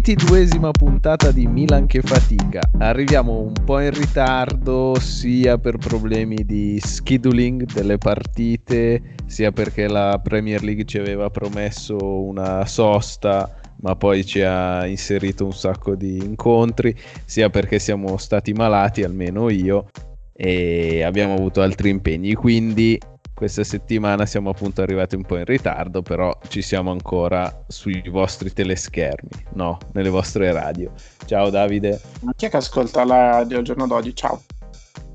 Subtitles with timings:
[0.00, 2.60] 22esima puntata di Milan che fatica.
[2.78, 10.18] Arriviamo un po' in ritardo sia per problemi di scheduling delle partite, sia perché la
[10.22, 16.18] Premier League ci aveva promesso una sosta ma poi ci ha inserito un sacco di
[16.18, 16.94] incontri,
[17.24, 19.88] sia perché siamo stati malati, almeno io,
[20.34, 22.34] e abbiamo avuto altri impegni.
[22.34, 22.98] Quindi
[23.40, 28.52] questa settimana siamo appunto arrivati un po' in ritardo, però ci siamo ancora sui vostri
[28.52, 30.92] teleschermi, no, nelle vostre radio.
[31.24, 31.98] Ciao Davide.
[32.20, 34.14] Ma chi è che ascolta la radio al giorno d'oggi?
[34.14, 34.42] Ciao.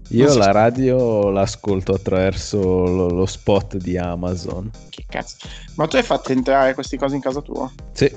[0.09, 4.71] Io la radio l'ascolto attraverso lo, lo, spot di Amazon.
[4.89, 5.47] Che cazzo.
[5.75, 7.71] Ma tu hai fatto entrare queste cose in casa tua?
[7.91, 8.11] Sì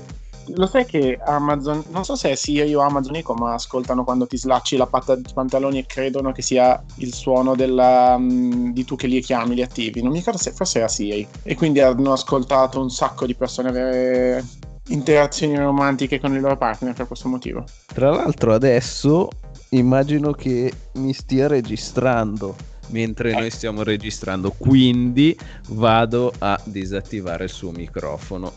[0.55, 4.27] lo sai che Amazon, non so se è Siri o Amazon Echo, ma ascoltano quando
[4.27, 8.85] ti slacci la patta di pantaloni e credono che sia il suono della, um, di
[8.85, 10.01] tu che li chiami, li attivi.
[10.01, 11.27] Non mi ricordo se forse era Siri.
[11.43, 14.45] E quindi hanno ascoltato un sacco di persone avere
[14.87, 17.63] interazioni romantiche con il loro partner per questo motivo.
[17.85, 19.29] Tra l'altro adesso
[19.69, 22.55] immagino che mi stia registrando
[22.89, 25.37] mentre noi stiamo registrando, quindi
[25.69, 28.53] vado a disattivare il suo microfono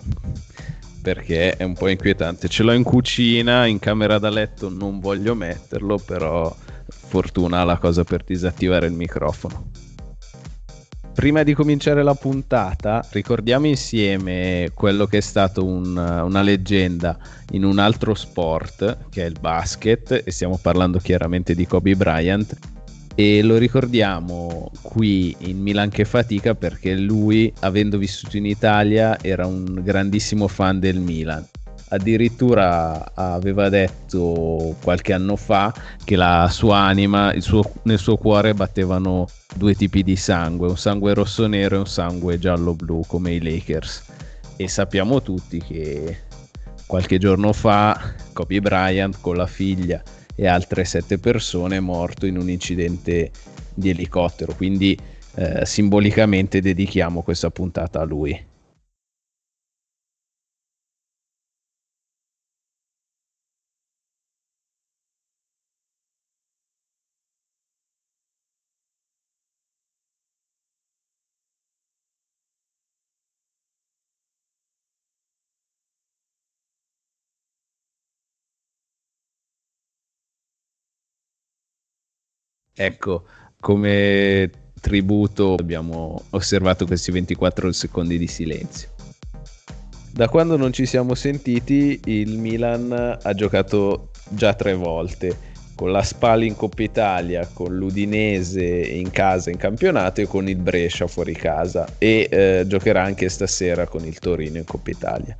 [1.02, 2.48] perché è un po' inquietante.
[2.48, 6.54] Ce l'ho in cucina, in camera da letto non voglio metterlo, però
[6.86, 9.70] fortuna la cosa per disattivare il microfono.
[11.12, 17.18] Prima di cominciare la puntata, ricordiamo insieme quello che è stato un, una leggenda
[17.50, 22.56] in un altro sport, che è il basket, e stiamo parlando chiaramente di Kobe Bryant,
[23.14, 29.46] e lo ricordiamo qui in Milan che fatica perché lui, avendo vissuto in Italia, era
[29.46, 31.46] un grandissimo fan del Milan.
[31.88, 39.26] Addirittura aveva detto qualche anno fa che la sua anima, suo, nel suo cuore battevano
[39.54, 44.04] due tipi di sangue, un sangue rosso-nero e un sangue giallo-blu come i Lakers.
[44.56, 46.20] E sappiamo tutti che
[46.86, 50.02] qualche giorno fa Kobe Bryant con la figlia
[50.34, 53.30] e altre sette persone morto in un incidente
[53.74, 54.54] di elicottero.
[54.54, 54.96] Quindi
[55.34, 58.50] eh, simbolicamente dedichiamo questa puntata a lui.
[82.74, 83.24] Ecco,
[83.60, 84.50] come
[84.80, 88.88] tributo abbiamo osservato questi 24 secondi di silenzio.
[90.12, 96.02] Da quando non ci siamo sentiti, il Milan ha giocato già tre volte, con la
[96.02, 101.32] Spal in Coppa Italia, con l'Udinese in casa in campionato e con il Brescia fuori
[101.32, 105.34] casa e eh, giocherà anche stasera con il Torino in Coppa Italia.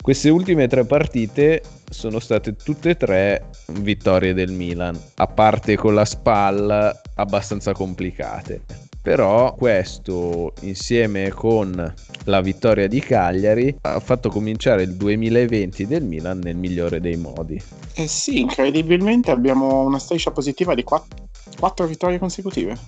[0.00, 5.94] Queste ultime tre partite sono state tutte e tre vittorie del Milan, a parte con
[5.94, 8.62] la SPAL abbastanza complicate.
[9.02, 11.94] Però questo insieme con
[12.24, 17.60] la vittoria di Cagliari ha fatto cominciare il 2020 del Milan nel migliore dei modi.
[17.94, 22.78] Eh sì, incredibilmente abbiamo una striscia positiva di 4 vittorie consecutive.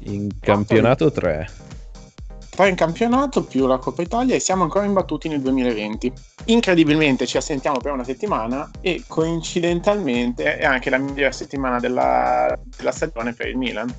[0.00, 1.69] In campionato 3
[2.60, 6.12] tre in campionato più la Coppa Italia e siamo ancora imbattuti nel 2020.
[6.46, 12.92] Incredibilmente ci assentiamo per una settimana e coincidentalmente è anche la migliore settimana della, della
[12.92, 13.92] stagione per il Milan.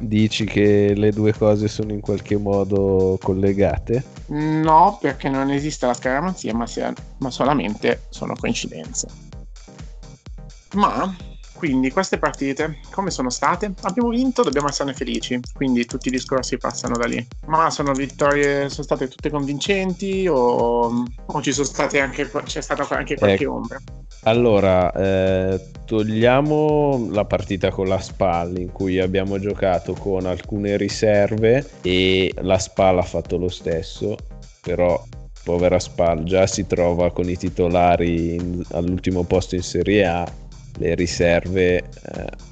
[0.00, 4.04] Dici che le due cose sono in qualche modo collegate?
[4.26, 9.06] No, perché non esiste la scaramanzia, ma, sia, ma solamente sono coincidenze.
[10.74, 11.14] Ma
[11.58, 13.74] quindi queste partite come sono state?
[13.80, 17.26] Abbiamo vinto, dobbiamo esserne felici, quindi tutti i discorsi passano da lì.
[17.46, 22.86] Ma sono vittorie, sono state tutte convincenti o, o ci sono state anche, c'è stata
[22.94, 23.54] anche qualche ecco.
[23.54, 23.80] ombra?
[24.22, 31.68] Allora, eh, togliamo la partita con la SPAL in cui abbiamo giocato con alcune riserve
[31.82, 34.16] e la SPAL ha fatto lo stesso,
[34.62, 35.02] però
[35.42, 40.46] povera SPAL già si trova con i titolari in, all'ultimo posto in Serie A
[40.78, 41.84] le riserve eh,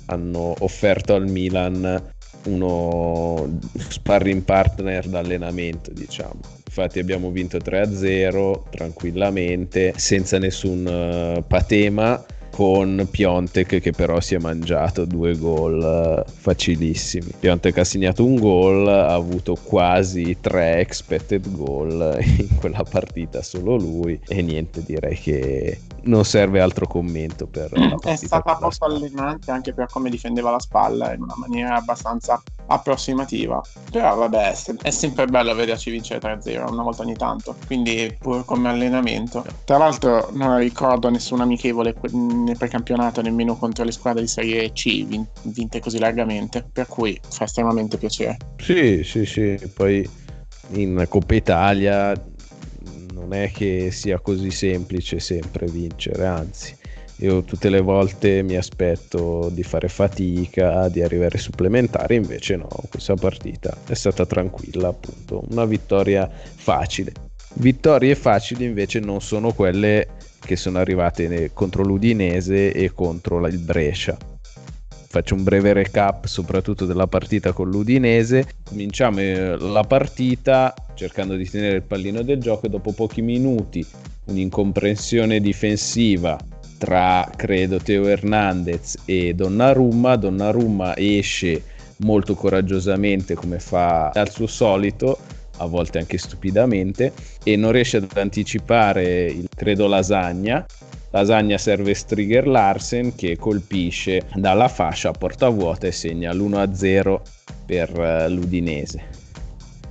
[0.06, 2.14] hanno offerto al Milan
[2.44, 6.40] uno sparring partner d'allenamento, diciamo.
[6.64, 12.22] Infatti abbiamo vinto 3-0 tranquillamente, senza nessun uh, patema
[12.56, 17.32] con Piontek che però si è mangiato due gol eh, facilissimi.
[17.38, 23.76] Piontek ha segnato un gol, ha avuto quasi tre expected goal in quella partita, solo
[23.76, 27.72] lui e niente, direi che non serve altro commento per.
[28.02, 33.62] È stata molto allenante anche per come difendeva la spalla in una maniera abbastanza approssimativa.
[33.90, 38.68] Però vabbè, è sempre bello vederci vincere 3-0 una volta ogni tanto, quindi pur come
[38.68, 39.44] allenamento.
[39.64, 45.06] Tra l'altro non ricordo nessun amichevole nel precampionato, nemmeno contro le squadre di Serie C
[45.42, 48.36] vinte così largamente, per cui fa estremamente piacere.
[48.56, 50.08] Sì, sì, sì, poi
[50.70, 52.12] in Coppa Italia
[53.16, 56.76] non è che sia così semplice sempre vincere, anzi
[57.20, 63.14] io tutte le volte mi aspetto di fare fatica, di arrivare supplementari, invece no, questa
[63.14, 67.12] partita è stata tranquilla, appunto, una vittoria facile.
[67.54, 70.08] Vittorie facili invece non sono quelle
[70.38, 74.35] che sono arrivate contro l'Udinese e contro il Brescia.
[75.16, 78.46] Faccio un breve recap soprattutto della partita con l'Udinese.
[78.64, 83.82] Cominciamo eh, la partita cercando di tenere il pallino del gioco e dopo pochi minuti
[84.26, 86.38] un'incomprensione difensiva
[86.76, 90.16] tra credo Teo Hernandez e Donnarumma.
[90.16, 91.62] Donnarumma esce
[92.00, 95.16] molto coraggiosamente come fa al suo solito,
[95.56, 100.66] a volte anche stupidamente, e non riesce ad anticipare il credo lasagna.
[101.16, 107.20] Lasagna serve Striger Larsen che colpisce dalla fascia a porta vuota e segna l'1-0
[107.64, 109.24] per eh, l'Udinese.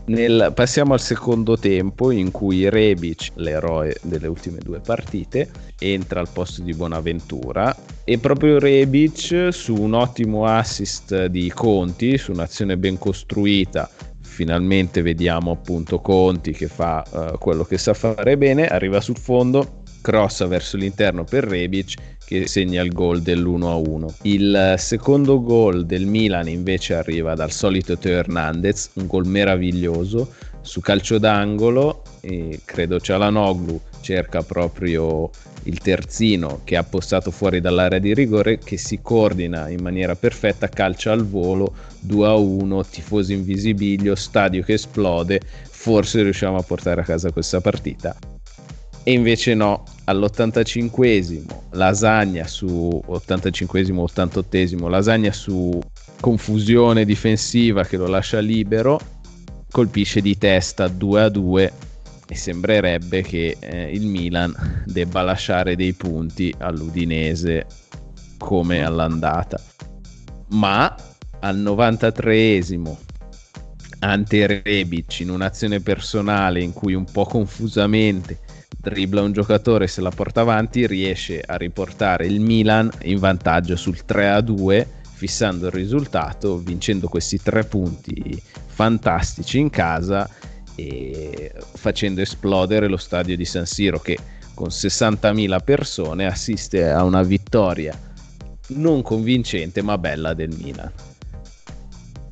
[0.06, 5.50] Nel, passiamo al secondo tempo in cui Rebic, l'eroe delle ultime due partite,
[5.80, 12.33] entra al posto di Bonaventura e proprio Rebic su un ottimo assist di Conti, su
[12.33, 13.89] un'azione ben costruita,
[14.22, 19.81] finalmente vediamo appunto Conti che fa uh, quello che sa fare bene, arriva sul fondo,
[20.06, 24.18] crossa verso l'interno per Rebic che segna il gol dell'1-1.
[24.22, 30.31] Il secondo gol del Milan invece arriva dal solito Teo Hernandez, un gol meraviglioso
[30.62, 35.31] su calcio d'angolo e credo Cialanoglu cerca proprio
[35.63, 40.69] il terzino che ha postato fuori dall'area di rigore che si coordina in maniera perfetta,
[40.69, 46.62] calcia al volo 2 a 1, tifosi in visibilio, stadio che esplode, forse riusciamo a
[46.62, 48.16] portare a casa questa partita.
[49.07, 55.80] E invece no, all'85esimo lasagna su 85esimo 88esimo lasagna su
[56.19, 59.00] confusione difensiva che lo lascia libero
[59.69, 61.74] colpisce di testa 2 a 2
[62.28, 67.68] e sembrerebbe che eh, il Milan debba lasciare dei punti all'Udinese
[68.40, 69.62] come all'andata.
[70.48, 70.96] Ma
[71.42, 72.98] al 93esimo
[74.00, 78.40] ante Rebic in un'azione personale in cui un po' confusamente
[78.90, 84.04] dribbla un giocatore, se la porta avanti, riesce a riportare il Milan in vantaggio sul
[84.08, 90.30] 3-2, fissando il risultato, vincendo questi tre punti fantastici in casa
[90.76, 94.20] e facendo esplodere lo stadio di San Siro che
[94.54, 97.98] con 60.000 persone assiste a una vittoria
[98.68, 100.92] non convincente ma bella del Milan.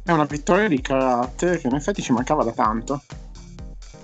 [0.04, 3.02] È una vittoria di carattere che in effetti ci mancava da tanto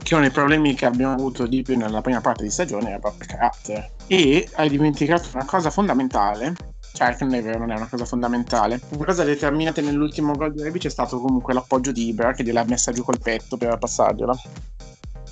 [0.10, 2.98] che uno dei problemi che abbiamo avuto di più nella prima parte di stagione era
[2.98, 3.92] proprio il carattere.
[4.08, 6.56] E hai dimenticato una cosa fondamentale,
[6.94, 8.82] cioè che non è vero, non è una cosa fondamentale.
[8.90, 12.64] Una cosa determinante nell'ultimo gol di Rebic è stato comunque l'appoggio di Ibra che gliel'ha
[12.64, 14.36] messa giù col petto per passargliela.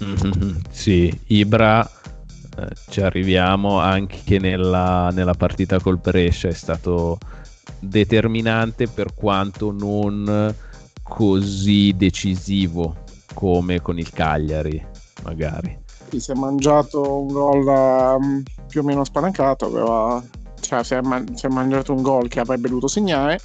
[0.04, 7.18] Mm-hmm, sì, Ibra eh, ci arriviamo anche nella, nella partita col Brescia, è stato
[7.80, 10.54] determinante per quanto non
[11.02, 13.06] così decisivo
[13.38, 14.84] come con il Cagliari,
[15.24, 15.78] magari.
[16.10, 20.24] Si è mangiato un gol um, più o meno spalancato, aveva,
[20.60, 23.40] cioè si è, man- si è, mangiato un gol che avrebbe dovuto segnare,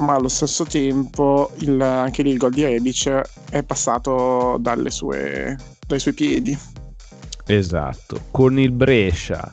[0.00, 5.98] ma allo stesso tempo il, anche lì il gol di Rebic è passato sue, dai
[5.98, 6.58] suoi piedi.
[7.46, 9.50] Esatto, con il Brescia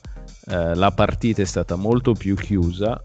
[0.48, 3.02] eh, la partita è stata molto più chiusa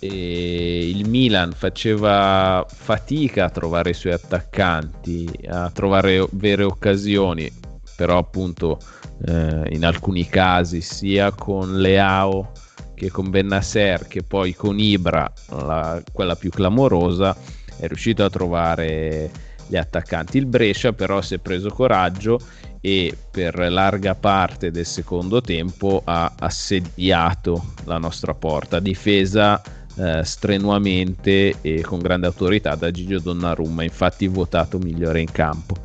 [0.00, 7.52] e il Milan faceva fatica a trovare i suoi attaccanti, a trovare vere occasioni,
[7.94, 8.78] però appunto
[9.26, 12.52] eh, in alcuni casi sia con Leao
[12.94, 17.36] che con Bennasser che poi con Ibra, la, quella più clamorosa,
[17.78, 19.30] è riuscito a trovare
[19.66, 20.38] gli attaccanti.
[20.38, 22.40] Il Brescia però si è preso coraggio
[22.80, 29.62] e per larga parte del secondo tempo ha assediato la nostra porta, difesa
[30.00, 35.76] eh, strenuamente e con grande autorità da Gigio Donnarumma, infatti votato migliore in campo.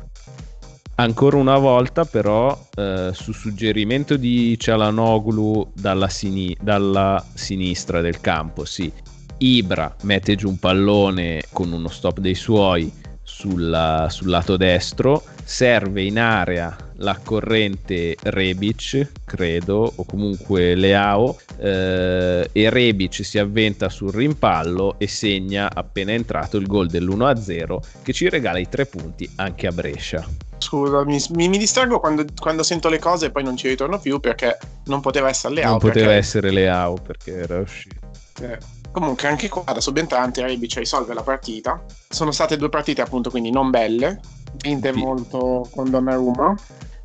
[0.98, 8.64] Ancora una volta però eh, su suggerimento di Cialanoglu dalla, sini- dalla sinistra del campo,
[8.64, 8.90] sì,
[9.38, 12.90] Ibra mette giù un pallone con uno stop dei suoi
[13.22, 22.48] sulla, sul lato destro serve in area la corrente Rebic, credo, o comunque Leao, eh,
[22.50, 28.28] e Rebic si avventa sul rimpallo e segna appena entrato il gol dell'1-0 che ci
[28.28, 30.26] regala i tre punti anche a Brescia.
[30.58, 34.18] Scusa, mi, mi distraggo quando, quando, sento le cose e poi non ci ritorno più
[34.18, 35.70] perché non poteva essere Leao.
[35.70, 36.18] Non poteva perché...
[36.18, 38.00] essere Leao perché era uscito.
[38.40, 38.58] Eh.
[38.90, 41.84] Comunque anche qua da subentrante Rebic risolve la partita.
[42.08, 44.20] Sono state due partite appunto quindi non belle,
[44.56, 44.98] vinte sì.
[44.98, 46.54] molto con Donnarumma.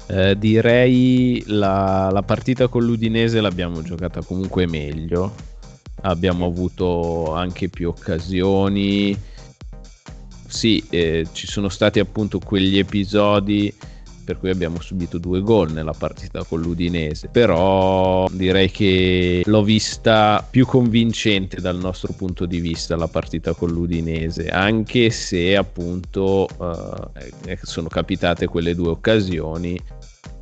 [0.08, 5.34] Eh, direi la, la partita con l'Udinese l'abbiamo giocata comunque meglio.
[6.02, 9.18] Abbiamo avuto anche più occasioni.
[10.48, 13.74] Sì, eh, ci sono stati appunto quegli episodi
[14.24, 20.46] per cui abbiamo subito due gol nella partita con l'Udinese, però direi che l'ho vista
[20.50, 26.48] più convincente dal nostro punto di vista la partita con l'Udinese, anche se appunto
[27.46, 29.80] eh, sono capitate quelle due occasioni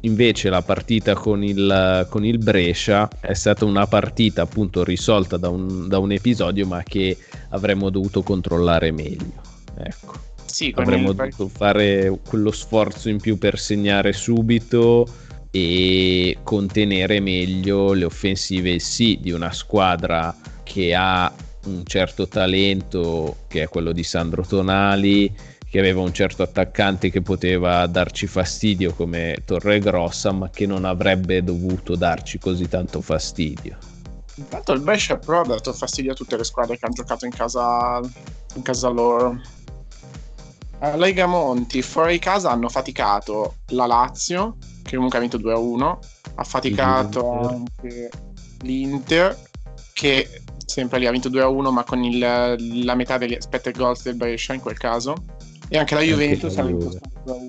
[0.01, 5.49] Invece la partita con il, con il, Brescia è stata una partita appunto risolta da
[5.49, 7.17] un, da un episodio ma che
[7.49, 9.41] avremmo dovuto controllare meglio.
[9.77, 10.28] Ecco.
[10.59, 15.07] Sì, avremmo dovuto fare quello sforzo in più per segnare subito
[15.51, 21.33] e contenere meglio le offensive sì di una squadra che ha
[21.67, 25.33] un certo talento che è quello di Sandro Tonali
[25.65, 31.41] che aveva un certo attaccante che poteva darci fastidio come Torregrossa ma che non avrebbe
[31.41, 33.77] dovuto darci così tanto fastidio.
[34.35, 37.31] Intanto il Brescia però ha dato fastidio a tutte le squadre che hanno giocato in
[37.31, 38.01] casa,
[38.55, 39.39] in casa loro
[40.79, 45.97] a Lega Monti fuori casa hanno faticato la Lazio, che comunque ha vinto 2-1,
[46.35, 48.09] ha faticato anche
[48.61, 49.37] l'Inter,
[49.93, 54.15] che sempre lì ha vinto 2-1, ma con il, la metà degli expected goals del
[54.15, 55.15] Brescia in quel caso,
[55.67, 57.45] e anche la Juventus ha vinto 2-1.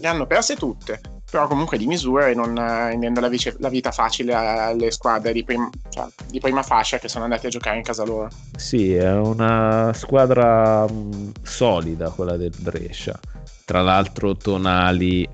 [0.00, 3.68] Le hanno perse tutte però comunque di misura e non eh, rendendo la, vice, la,
[3.68, 7.76] vita facile alle squadre di, prim, cioè, di, prima fascia che sono andate a giocare
[7.76, 8.30] in casa loro.
[8.56, 13.18] Sì, è una squadra mh, mm, solida quella del Brescia.
[13.64, 15.28] Tra l'altro Tonali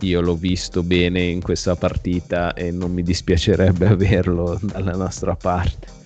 [0.00, 5.96] io l'ho visto bene in questa partita e non mi dispiacerebbe averlo dalla nostra parte.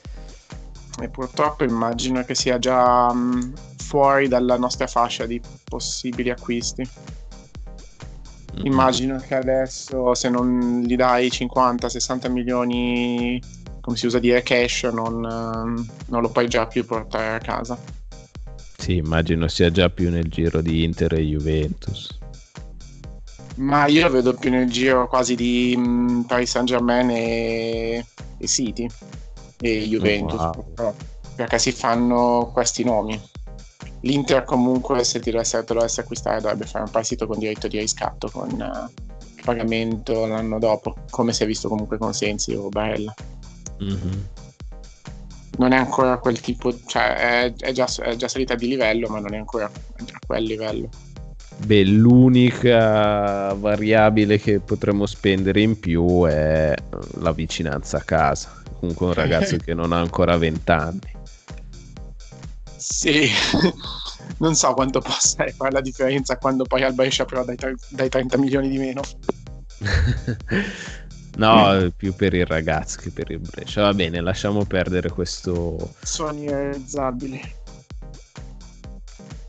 [1.01, 6.89] E purtroppo immagino che sia già mh, mm, fuori dalla nostra fascia di possibili acquisti.
[8.55, 8.67] Mm-hmm.
[8.67, 13.41] Immagino che adesso se non gli dai 50-60 milioni,
[13.81, 17.79] come si usa dire, cash, non, non lo puoi già più portare a casa.
[18.77, 22.19] Sì, immagino sia già più nel giro di Inter e Juventus.
[23.57, 28.05] Ma io lo vedo più nel giro quasi di um, Paris Saint Germain e,
[28.39, 28.89] e City
[29.61, 30.41] e Juventus,
[30.77, 30.95] wow.
[31.37, 33.21] perché si fanno questi nomi.
[34.03, 38.51] L'Inter comunque se dovesse, dovesse acquistare dovrebbe fare un prestito con diritto di riscatto con
[38.51, 39.03] uh,
[39.43, 43.15] pagamento l'anno dopo, come si è visto comunque con Sensi o Barella.
[43.83, 44.21] Mm-hmm.
[45.59, 49.21] Non è ancora quel tipo, cioè è, è, già, è, già, salita di livello, ma
[49.21, 49.71] non è ancora a
[50.27, 50.89] quel livello.
[51.65, 56.75] Beh, l'unica variabile che potremmo spendere in più è
[57.21, 58.63] la vicinanza a casa.
[58.81, 61.21] Comunque un ragazzo che non ha ancora 20 anni.
[62.93, 63.27] Sì,
[64.39, 67.57] non so quanto possa fare la differenza quando poi al Brescia però dai,
[67.89, 69.01] dai 30 milioni di meno.
[71.37, 71.89] no, mm.
[71.97, 73.81] più per il ragazzo che per il Brescia.
[73.81, 75.95] Va bene, lasciamo perdere questo...
[76.03, 77.41] Sogni realizzabili.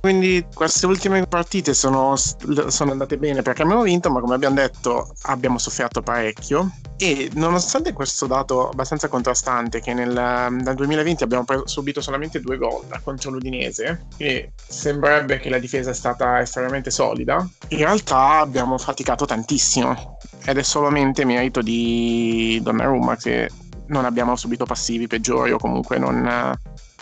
[0.04, 5.14] Quindi queste ultime partite sono, sono, andate bene perché abbiamo vinto, ma come abbiamo detto
[5.22, 6.72] abbiamo sofferto parecchio.
[6.98, 12.84] E nonostante questo dato abbastanza contrastante, che nel, nel 2020 abbiamo subito solamente due gol
[13.02, 19.24] contro l'Udinese, e sembrerebbe che la difesa è stata estremamente solida, in realtà abbiamo faticato
[19.24, 20.18] tantissimo.
[20.44, 23.50] Ed è solamente merito di Donnarumma che
[23.88, 26.54] non abbiamo subito passivi peggiori o comunque non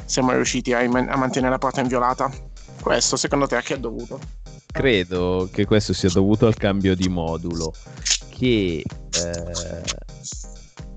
[0.06, 2.32] siamo riusciti a, a mantenere la porta inviolata.
[2.82, 4.20] Questo secondo te a che è dovuto?
[4.72, 7.74] Credo che questo sia dovuto al cambio di modulo
[8.30, 9.84] che eh,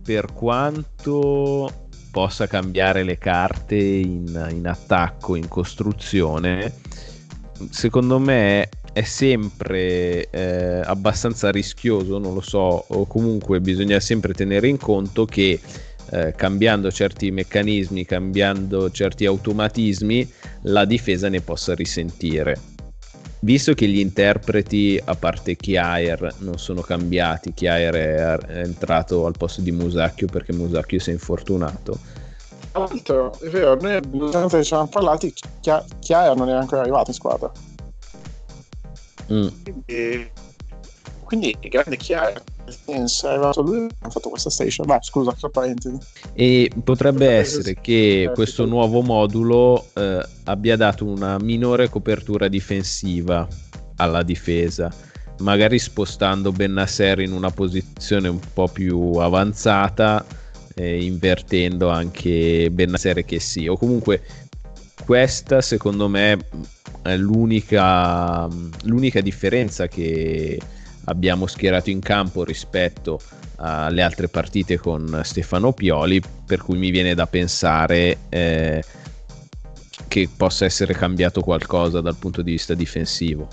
[0.02, 6.72] per quanto possa cambiare le carte in, in attacco, in costruzione,
[7.70, 14.68] secondo me è sempre eh, abbastanza rischioso, non lo so, o comunque bisogna sempre tenere
[14.68, 15.60] in conto che
[16.10, 20.30] eh, cambiando certi meccanismi, cambiando certi automatismi,
[20.62, 22.72] la difesa ne possa risentire.
[23.40, 29.34] Visto che gli interpreti, a parte Chiaer, non sono cambiati, Chiaer è, è entrato al
[29.36, 31.98] posto di Musacchio perché Musacchio si è infortunato.
[32.72, 37.52] Tra l'altro, è vero, noi ci siamo parlati, Chiaer non era ancora arrivato in squadra.
[39.32, 39.48] Mm.
[39.62, 40.30] Quindi,
[41.24, 42.42] quindi grande chiaro nel
[42.72, 44.86] senso è arrivato lui ha fatto questa station.
[44.86, 45.98] Vai scusa tra parentesi.
[46.32, 53.46] E potrebbe essere che questo nuovo modulo eh, abbia dato una minore copertura difensiva
[53.96, 54.92] alla difesa
[55.38, 60.24] magari spostando Bennasser in una posizione un po' più avanzata
[60.74, 64.22] eh, invertendo anche Bennasser che sì o comunque
[65.04, 66.38] questa secondo me
[67.02, 68.48] è l'unica,
[68.84, 70.58] l'unica differenza che
[71.04, 73.20] abbiamo schierato in campo rispetto
[73.56, 78.82] alle altre partite con Stefano Pioli, per cui mi viene da pensare eh,
[80.08, 83.48] che possa essere cambiato qualcosa dal punto di vista difensivo.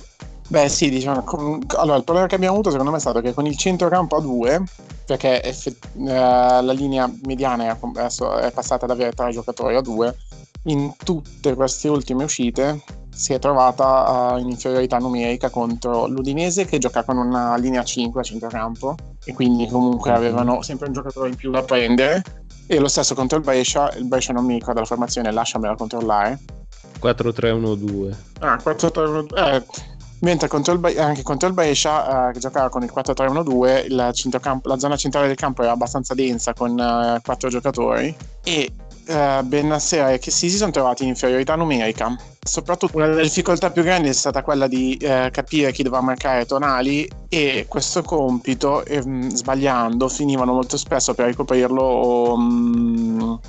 [0.48, 1.62] Beh sì, diciamo, con...
[1.78, 4.22] allora il problema che abbiamo avuto secondo me è stato che con il centrocampo a
[4.22, 4.62] due,
[5.06, 5.88] perché effett...
[5.94, 10.14] uh, la linea mediana è, passata ad avere tre giocatori a due,
[10.64, 17.04] in tutte queste ultime uscite si è trovata in inferiorità numerica contro l'Udinese che gioca
[17.04, 20.16] con una linea 5 a centrocampo e quindi comunque mhm.
[20.16, 22.24] avevano sempre un giocatore in più da prendere.
[22.68, 26.40] E lo stesso contro il Brescia, il Brescia non mi ricordo la formazione, lasciamela controllare.
[27.02, 29.66] 4-3-1-2 ah 4-3-1-2 eh,
[30.22, 34.96] mentre contro il, anche contro il Brescia eh, che giocava con il 4-3-1-2 la zona
[34.96, 38.16] centrale del campo era abbastanza densa con eh, 4 giocatori.
[38.44, 38.72] E
[39.06, 42.16] eh, Bennassera e che si sono trovati in inferiorità numerica.
[42.44, 46.46] Soprattutto una delle difficoltà più grandi è stata quella di eh, capire chi doveva marcare
[46.46, 53.40] Tonali e questo compito, eh, sbagliando, finivano molto spesso per ricoprirlo o, um,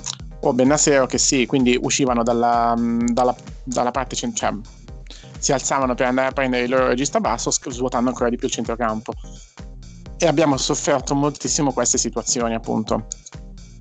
[0.41, 4.61] o Bennassero che sì, quindi uscivano dalla, mm, dalla, dalla parte centrale.
[4.63, 8.47] Cioè, si alzavano per andare a prendere il loro regista basso, svuotando ancora di più
[8.47, 9.13] il centrocampo.
[10.17, 13.07] E abbiamo sofferto moltissimo queste situazioni, appunto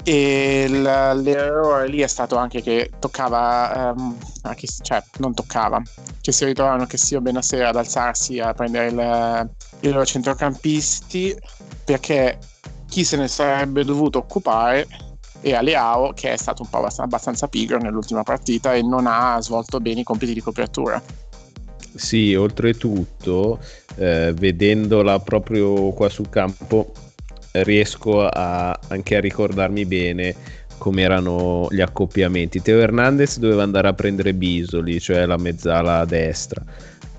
[0.05, 4.17] e l'errore lì è stato anche che toccava um,
[4.57, 5.81] chi, cioè non toccava
[6.21, 11.37] che si ritrovavano che sia Benasera ad alzarsi a prendere il, i loro centrocampisti
[11.85, 12.39] perché
[12.89, 14.87] chi se ne sarebbe dovuto occupare
[15.41, 19.81] era Leao che è stato un po' abbastanza pigro nell'ultima partita e non ha svolto
[19.81, 21.03] bene i compiti di copertura.
[21.95, 23.59] Sì, oltretutto,
[23.97, 26.93] eh, vedendola proprio qua sul campo,
[27.53, 30.35] riesco a, anche a ricordarmi bene
[30.79, 32.61] come erano gli accoppiamenti.
[32.61, 36.65] Teo Hernandez doveva andare a prendere Bisoli, cioè la mezzala a destra.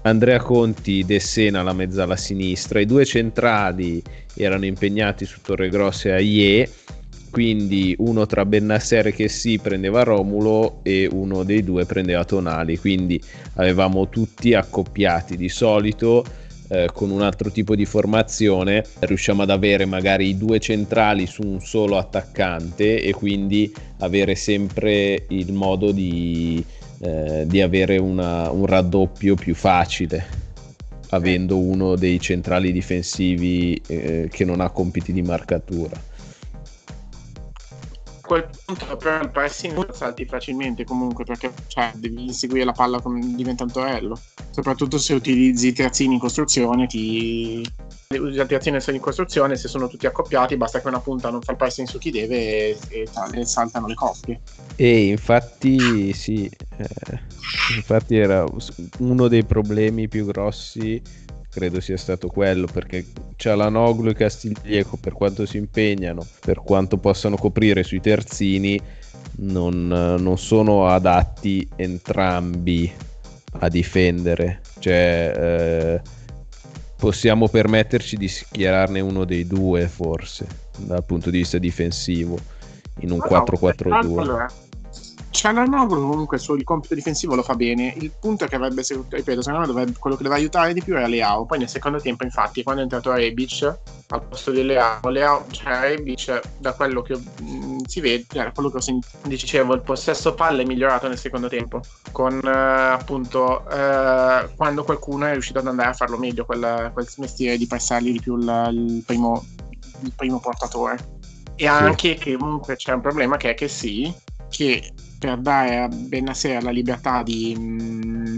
[0.02, 2.82] Andrea Conti, De Sena la mezzala a sinistra.
[2.82, 4.04] I due centrali
[4.36, 6.70] erano impegnati su Torre Grosse e Aie,
[7.32, 12.78] quindi uno tra Bennasser che sì prendeva Romulo e uno dei due prendeva Tonali.
[12.78, 13.22] Quindi
[13.56, 16.26] avevamo tutti accoppiati di solito
[16.70, 21.60] eh, con un altro tipo di formazione riusciamo ad avere magari due centrali su un
[21.62, 26.64] solo attaccante e quindi avere sempre il modo di,
[27.00, 30.42] eh, di avere una, un raddoppio più facile
[31.10, 36.12] avendo uno dei centrali difensivi eh, che non ha compiti di marcatura
[38.26, 43.20] quel punto però il pressing salti facilmente comunque perché cioè, devi inseguire la palla come
[43.36, 44.20] diventa un torello.
[44.50, 47.66] Soprattutto se utilizzi i terzini in costruzione ti
[48.10, 51.58] usi terzini in costruzione se sono tutti accoppiati basta che una punta non fa il
[51.58, 54.42] pressing su chi deve e, e, e saltano le coppie.
[54.76, 57.20] E infatti sì eh,
[57.76, 58.46] infatti era
[59.00, 61.02] uno dei problemi più grossi
[61.54, 67.38] credo sia stato quello perché Cialanoglu e Castiglieco per quanto si impegnano per quanto possano
[67.38, 68.82] coprire sui terzini
[69.36, 72.92] non, non sono adatti entrambi
[73.60, 74.62] a difendere.
[74.80, 76.02] Cioè eh,
[76.98, 82.38] possiamo permetterci di schierarne uno dei due forse dal punto di vista difensivo
[83.00, 84.52] in un no, 4-4-2 allora
[85.34, 87.92] Cialanoglu comunque sul compito difensivo lo fa bene.
[87.98, 90.96] Il punto è che avrebbe, ripeto, secondo me dovrebbe, quello che doveva aiutare di più
[90.96, 91.46] era Leao.
[91.46, 93.78] Poi nel secondo tempo, infatti, quando è entrato Rebic
[94.10, 98.52] al posto di Leao, Leao cioè Rebic, da quello che mh, mm, si vede, da
[98.52, 101.82] quello che sentito, dicevo, il possesso palle è migliorato nel secondo tempo.
[102.12, 107.08] Con eh, appunto eh, quando qualcuno è riuscito ad andare a farlo meglio, quel, quel
[107.18, 109.44] mestiere di passargli di più il, il, primo,
[110.02, 111.22] il primo portatore.
[111.56, 114.14] E anche che comunque c'è un problema che è che sì,
[114.50, 118.38] che per dare a Benasser la libertà di mh, mm,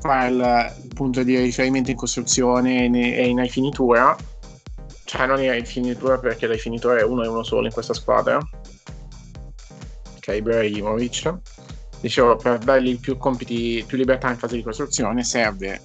[0.00, 4.16] fare il, punto di riferimento in costruzione e in rifinitura,
[5.04, 8.38] cioè non in rifinitura perché la rifinitura è uno e uno solo in questa squadra,
[10.18, 11.34] che è Ibrahimovic.
[12.00, 15.82] Dicevo, per dargli più compiti, più libertà in fase di costruzione serve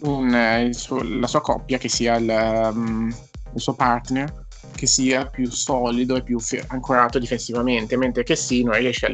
[0.00, 2.28] un, suo, la sua coppia che sia il,
[2.72, 3.14] um,
[3.54, 4.41] il suo partner
[4.82, 9.10] che sia più solido e più ancorato difensivamente, mentre che sì non riesce, a,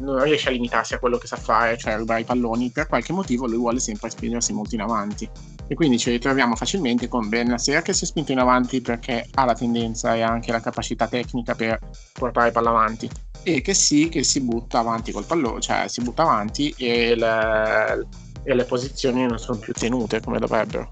[0.00, 3.12] non riesce a limitarsi a quello che sa fare, cioè rubare i palloni, per qualche
[3.12, 5.28] motivo lui vuole sempre spingersi molto in avanti.
[5.66, 9.44] e quindi ci ritroviamo facilmente con Benasser che si è spinto in avanti perché ha
[9.44, 11.78] la tendenza e anche la capacità tecnica per
[12.14, 13.06] portare palla avanti
[13.42, 18.06] e che sì che si butta avanti col pallone cioè si butta avanti e le,
[18.42, 20.88] e le posizioni non sono più tenute come dovrebbero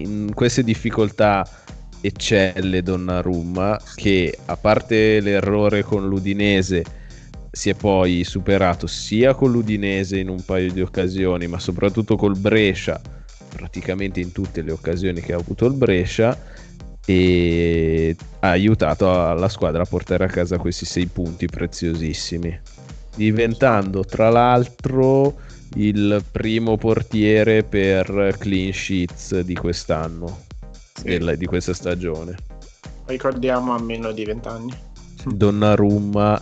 [0.00, 1.46] in queste difficoltà
[2.00, 6.84] eccelle Donnarumma che a parte l'errore con l'Udinese
[7.50, 12.36] si è poi superato sia con l'Udinese in un paio di occasioni ma soprattutto col
[12.36, 13.00] Brescia
[13.48, 16.36] praticamente in tutte le occasioni che ha avuto il Brescia
[17.04, 22.60] e ha aiutato la squadra a portare a casa questi sei punti preziosissimi.
[23.14, 25.40] Diventando tra l'altro
[25.74, 30.44] il primo portiere per clean sheets di quest'anno
[30.94, 31.04] sì.
[31.04, 32.36] della, di questa stagione.
[33.06, 34.72] Ricordiamo a meno di vent'anni.
[35.24, 36.40] Donnarumma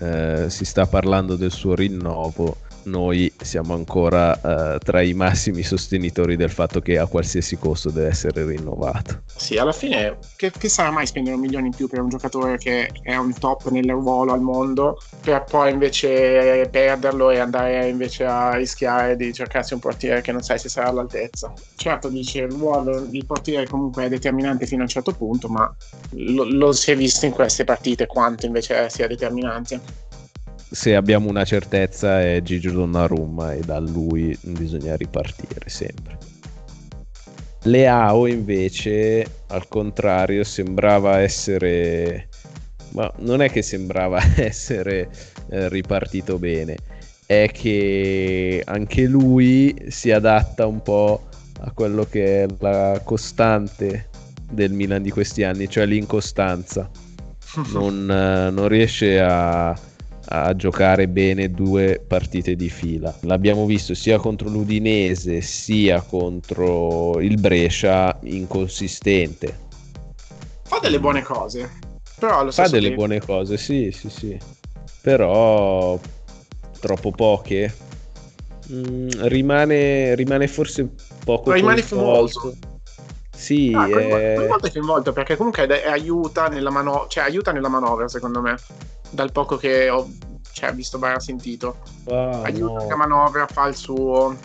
[0.00, 6.36] eh, si sta parlando del suo rinnovo noi siamo ancora uh, tra i massimi sostenitori
[6.36, 9.22] del fatto che a qualsiasi costo deve essere rinnovato.
[9.36, 12.58] Sì, alla fine che, che sarà mai spendere un milione in più per un giocatore
[12.58, 18.24] che è un top nel ruolo al mondo per poi invece perderlo e andare invece
[18.24, 21.52] a rischiare di cercarsi un portiere che non sai se sarà all'altezza.
[21.76, 25.74] Certo, dice il ruolo, il portiere comunque è determinante fino a un certo punto, ma
[26.10, 29.80] lo, lo si è visto in queste partite quanto invece sia determinante
[30.74, 36.18] se abbiamo una certezza è Gigi Donnarumma e da lui bisogna ripartire sempre.
[37.62, 42.28] Leao invece al contrario sembrava essere
[42.90, 45.08] ma non è che sembrava essere
[45.48, 46.76] eh, ripartito bene
[47.26, 51.28] è che anche lui si adatta un po'
[51.60, 54.10] a quello che è la costante
[54.50, 56.90] del Milan di questi anni cioè l'incostanza
[57.72, 59.74] non, eh, non riesce a
[60.26, 63.14] a giocare bene due partite di fila.
[63.22, 69.62] L'abbiamo visto sia contro l'Udinese sia contro il Brescia inconsistente.
[70.62, 71.70] Fa delle buone cose,
[72.18, 73.04] però Fa delle tempo...
[73.04, 74.38] buone cose, sì, sì, sì.
[75.00, 75.98] Però
[76.80, 77.74] troppo poche.
[78.72, 80.88] Mm, rimane, rimane forse
[81.24, 82.56] poco rimane fumoso.
[83.44, 84.34] Sì, ah, è...
[84.36, 87.04] coinvolto è coinvolto perché comunque aiuta nella, mano...
[87.08, 88.56] cioè, aiuta nella manovra secondo me
[89.10, 90.08] dal poco che ho
[90.54, 91.78] cioè, visto Bara sentito.
[92.08, 92.88] Ah, Aiuta no.
[92.88, 94.36] la manovra, fa il suo.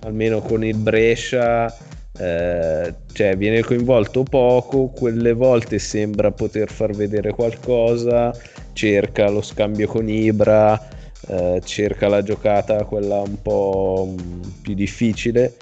[0.00, 1.72] Almeno con il Brescia,
[2.18, 8.34] eh, cioè, viene coinvolto poco, quelle volte sembra poter far vedere qualcosa,
[8.72, 10.88] cerca lo scambio con Ibra,
[11.28, 14.14] eh, cerca la giocata, quella un po'
[14.62, 15.54] più difficile,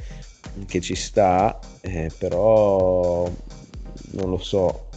[0.67, 3.31] che ci sta, eh, però
[4.13, 4.91] non lo so,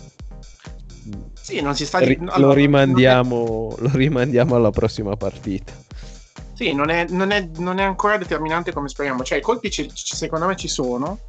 [1.44, 3.82] sì, non si sta Ri- allora, lo, rimandiamo, è...
[3.82, 5.74] lo rimandiamo alla prossima partita.
[6.54, 9.24] Sì, non è, non, è, non è, ancora determinante come speriamo.
[9.24, 11.20] Cioè, i colpi ci, secondo me ci sono.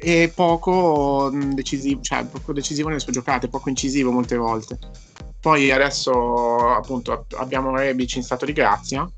[0.00, 4.78] E poco decisivo, cioè, poco decisivo nelle sue giocate, poco incisivo molte volte.
[5.40, 9.08] Poi adesso, appunto, abbiamo Rebic in stato di grazia.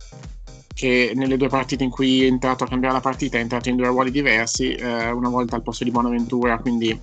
[0.73, 3.77] Che nelle due partite in cui è entrato a cambiare la partita è entrato in
[3.77, 4.73] due ruoli diversi.
[4.73, 6.99] Eh, una volta al posto di Bonaventura, quindi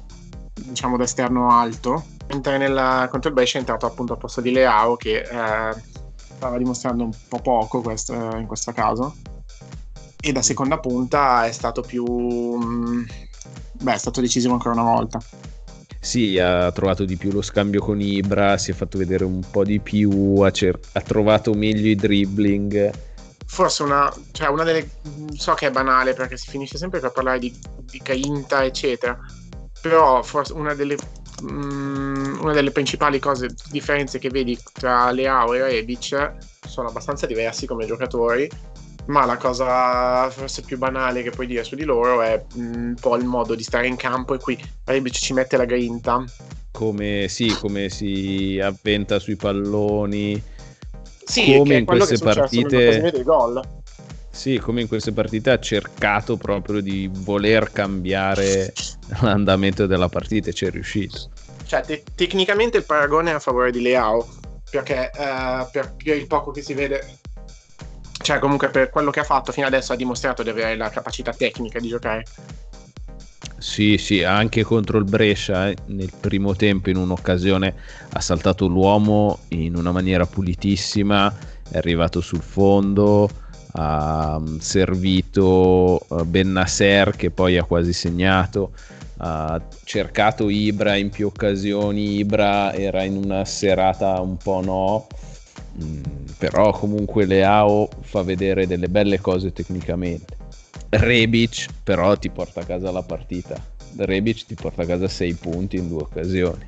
[0.54, 4.52] diciamo da esterno alto mentre nella, contro il Brescia è entrato appunto al posto di
[4.52, 5.76] Leao che eh,
[6.36, 9.16] stava dimostrando un po' poco questo, in questo caso
[10.20, 13.04] e da seconda punta è stato più mh, mm,
[13.82, 15.20] beh è stato decisivo ancora una volta
[16.00, 19.66] sì, ha trovato di più lo scambio con Ibra, si è fatto vedere un po'
[19.66, 22.92] di più, ha, cer- ha trovato meglio i dribbling.
[23.48, 24.90] Forse una, cioè una delle.
[25.36, 29.18] So che è banale perché si finisce sempre per parlare di, di Cainta, eccetera.
[29.82, 30.98] Però forse una delle
[31.44, 36.34] Mm, una delle principali cose, differenze che vedi tra Leao e Rebic
[36.66, 38.50] sono abbastanza diversi come giocatori,
[39.06, 42.96] ma la cosa forse più banale che puoi dire su di loro è mm, un
[43.00, 46.24] po' il modo di stare in campo e qui Rebic ci mette la grinta.
[46.72, 50.42] Come, sì, come si avventa sui palloni.
[51.28, 53.12] Sì, come in queste partite.
[54.32, 58.72] Sì, come in queste partite ha cercato proprio di voler cambiare
[59.22, 61.30] l'andamento della partita e ci è riuscito.
[61.66, 64.26] Cioè, te- tecnicamente il paragone è a favore di Leao,
[64.70, 67.18] perché uh, per il poco che si vede,
[68.22, 71.34] cioè comunque per quello che ha fatto fino adesso ha dimostrato di avere la capacità
[71.34, 72.24] tecnica di giocare.
[73.60, 77.74] Sì, sì, anche contro il Brescia eh, nel primo tempo in un'occasione
[78.12, 81.34] ha saltato l'uomo in una maniera pulitissima,
[81.68, 83.28] è arrivato sul fondo,
[83.74, 88.74] ha mm, servito uh, Ben Nasser che poi ha quasi segnato,
[89.18, 95.08] ha cercato Ibra in più occasioni, Ibra era in una serata un po' no,
[95.84, 96.04] mm,
[96.38, 100.37] però comunque Leao fa vedere delle belle cose tecnicamente.
[100.90, 103.56] Rebic però ti porta a casa la partita.
[103.98, 106.66] Rebic ti porta a casa 6 punti in due occasioni.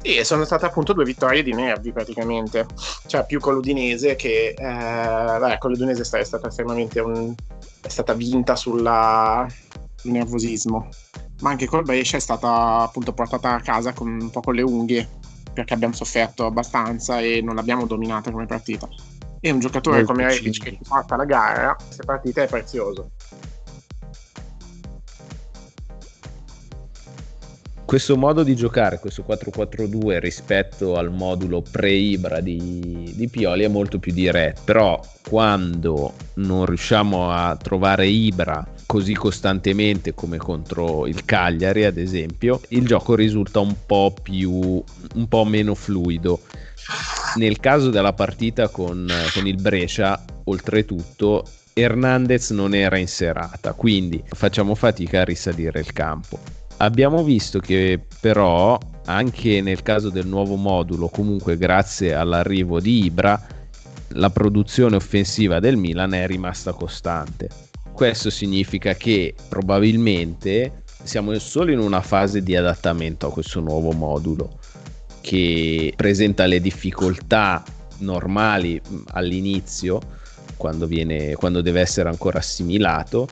[0.00, 2.66] Sì, sono state appunto due vittorie di nervi praticamente,
[3.06, 7.34] cioè più con l'Udinese che, eh, con l'Udinese è stata estremamente un,
[7.82, 8.80] è stata vinta sul
[10.02, 10.88] nervosismo,
[11.40, 14.62] ma anche col Brescia è stata appunto portata a casa con un po' con le
[14.62, 15.08] unghie,
[15.52, 18.88] perché abbiamo sofferto abbastanza e non l'abbiamo dominata come partita.
[19.40, 23.10] E un giocatore Molto come Rekic che ti porta la gara, queste partite è prezioso.
[27.88, 33.98] questo modo di giocare, questo 4-4-2 rispetto al modulo pre-Ibra di, di, Pioli è molto
[33.98, 41.84] più diretto, però quando non riusciamo a trovare Ibra così costantemente come contro il Cagliari
[41.84, 46.40] ad esempio, il gioco risulta un po' più, un po' meno fluido.
[47.36, 54.22] Nel caso della partita con, con il Brescia, oltretutto, Hernandez non era in serata, quindi
[54.26, 56.38] facciamo fatica a risalire il campo
[56.80, 63.40] Abbiamo visto che però anche nel caso del nuovo modulo, comunque grazie all'arrivo di Ibra,
[64.10, 67.48] la produzione offensiva del Milan è rimasta costante.
[67.92, 74.57] Questo significa che probabilmente siamo solo in una fase di adattamento a questo nuovo modulo
[75.20, 77.62] che presenta le difficoltà
[77.98, 78.80] normali
[79.12, 80.00] all'inizio
[80.56, 83.28] quando, viene, quando deve essere ancora assimilato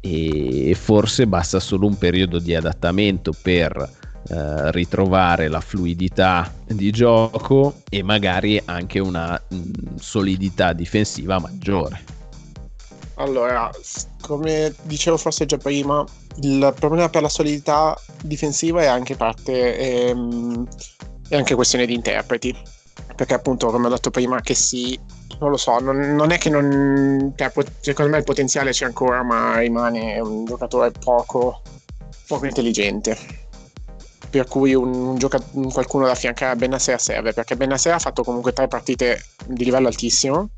[0.00, 7.80] e forse basta solo un periodo di adattamento per eh, ritrovare la fluidità di gioco
[7.88, 12.18] e magari anche una mh, mm, solidità difensiva maggiore.
[13.14, 13.70] Allora,
[14.22, 16.04] come dicevo forse già prima,
[16.42, 20.66] il problema per la solidità difensiva è anche parte, ehm,
[21.30, 22.54] è anche questione di interpreti,
[23.14, 24.98] perché appunto come ho detto prima che si
[25.38, 27.32] non lo so, non, non è che non...
[27.34, 31.62] Cioè, secondo me il potenziale c'è ancora, ma rimane un giocatore poco,
[32.26, 33.16] poco intelligente.
[34.28, 38.22] Per cui un, un gioca- qualcuno da affiancare a Benasser serve, perché Benasser ha fatto
[38.22, 40.50] comunque tre partite di livello altissimo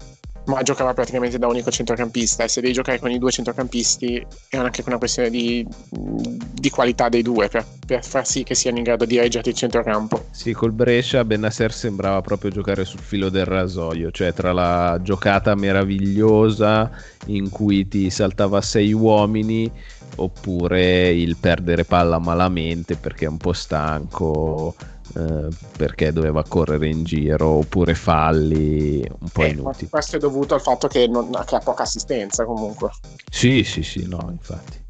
[0.47, 4.57] ma giocava praticamente da unico centrocampista e se devi giocare con i due centrocampisti è
[4.57, 8.83] anche una questione di, di qualità dei due per, per, far sì che siano in
[8.83, 10.27] grado di reggere il centrocampo.
[10.31, 15.55] Sì, col Brescia Benasser sembrava proprio giocare sul filo del rasoio, cioè tra la giocata
[15.55, 16.91] meravigliosa
[17.27, 19.71] in cui ti saltava sei uomini
[20.17, 24.75] oppure il perdere palla malamente perché è un po' stanco
[25.15, 29.91] eh, perché doveva correre in giro oppure falli un po' eh, inutili.
[29.91, 32.91] Questo è dovuto al fatto che, non, che ha poca assistenza comunque.
[33.31, 34.81] Sì, sì, sì, no, infatti.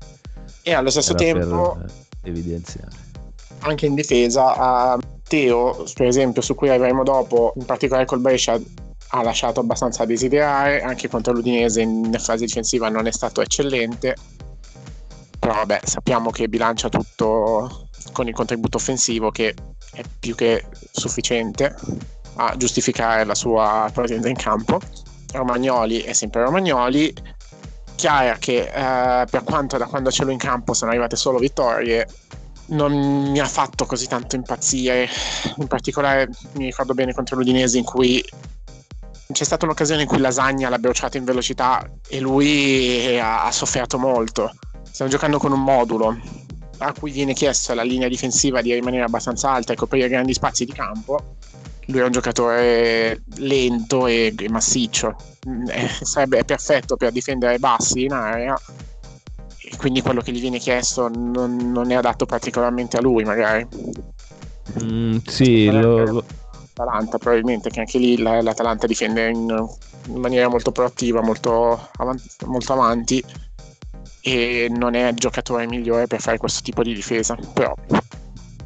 [0.63, 1.91] E allo stesso Era tempo per,
[2.23, 3.11] eh, evidenziare.
[3.61, 8.61] Anche in difesa, uh, Teo, per esempio, su cui arriveremo dopo, in particolare col Brescia,
[9.15, 14.17] ha lasciato abbastanza a desiderare, anche contro l'Udinese in fase difensiva non è stato eccellente,
[15.39, 19.55] però vabbè sappiamo che bilancia tutto con il contributo offensivo che
[19.93, 21.75] è più che sufficiente
[22.37, 24.81] a giustificare la sua presenza in campo.
[25.33, 27.13] Romagnoli è sempre Romagnoli.
[27.95, 32.07] Chiara che eh, per quanto da quando ce l'ho in campo sono arrivate solo vittorie,
[32.67, 35.09] non mi ha fatto così tanto impazzire.
[35.59, 38.25] In particolare mi ricordo bene contro l'Udinese in cui
[39.31, 43.99] c'è stata un'occasione in cui Lasagna l'ha bruciata in velocità e lui ha, ha sofferto
[43.99, 44.53] molto.
[44.91, 46.19] Stiamo giocando con un modulo
[46.83, 50.65] a cui viene chiesto alla linea difensiva di rimanere abbastanza alta e coprire grandi spazi
[50.65, 51.37] di campo,
[51.87, 55.17] lui è un giocatore lento e, e massiccio,
[55.49, 58.57] mm, eh, sarebbe, perfetto per difendere bassi in area
[59.65, 63.67] e quindi quello che gli viene chiesto non, non è adatto particolarmente a lui magari.
[64.83, 66.25] Mm, sì, lo, lo...
[66.75, 69.69] L'Atalanta probabilmente che anche lì l'Atalanta difende in,
[70.07, 73.23] in maniera molto proattiva, molto, avanti, molto avanti
[74.23, 77.37] e non è il giocatore migliore per fare questo tipo di difesa.
[77.53, 77.75] Però.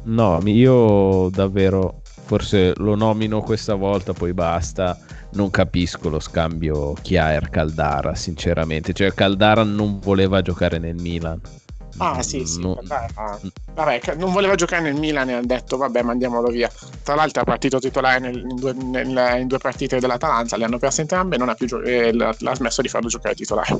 [0.03, 4.97] No, io davvero forse lo nomino questa volta, poi basta.
[5.31, 8.93] Non capisco lo scambio Chiaer-Caldara, sinceramente.
[8.93, 11.41] Cioè, Caldara non voleva giocare nel Milan.
[11.97, 12.61] Ah, sì, sì.
[12.61, 12.79] No.
[12.81, 13.07] Vabbè,
[13.73, 16.69] vabbè, non voleva giocare nel Milan e ha detto, vabbè, mandiamolo via.
[17.03, 20.77] Tra l'altro, ha partito titolare nel, in, due, nel, in, due, partite dell'Atalanta, le hanno
[20.77, 23.77] perse entrambe e non ha più gio- eh, l'ha smesso di farlo giocare titolare.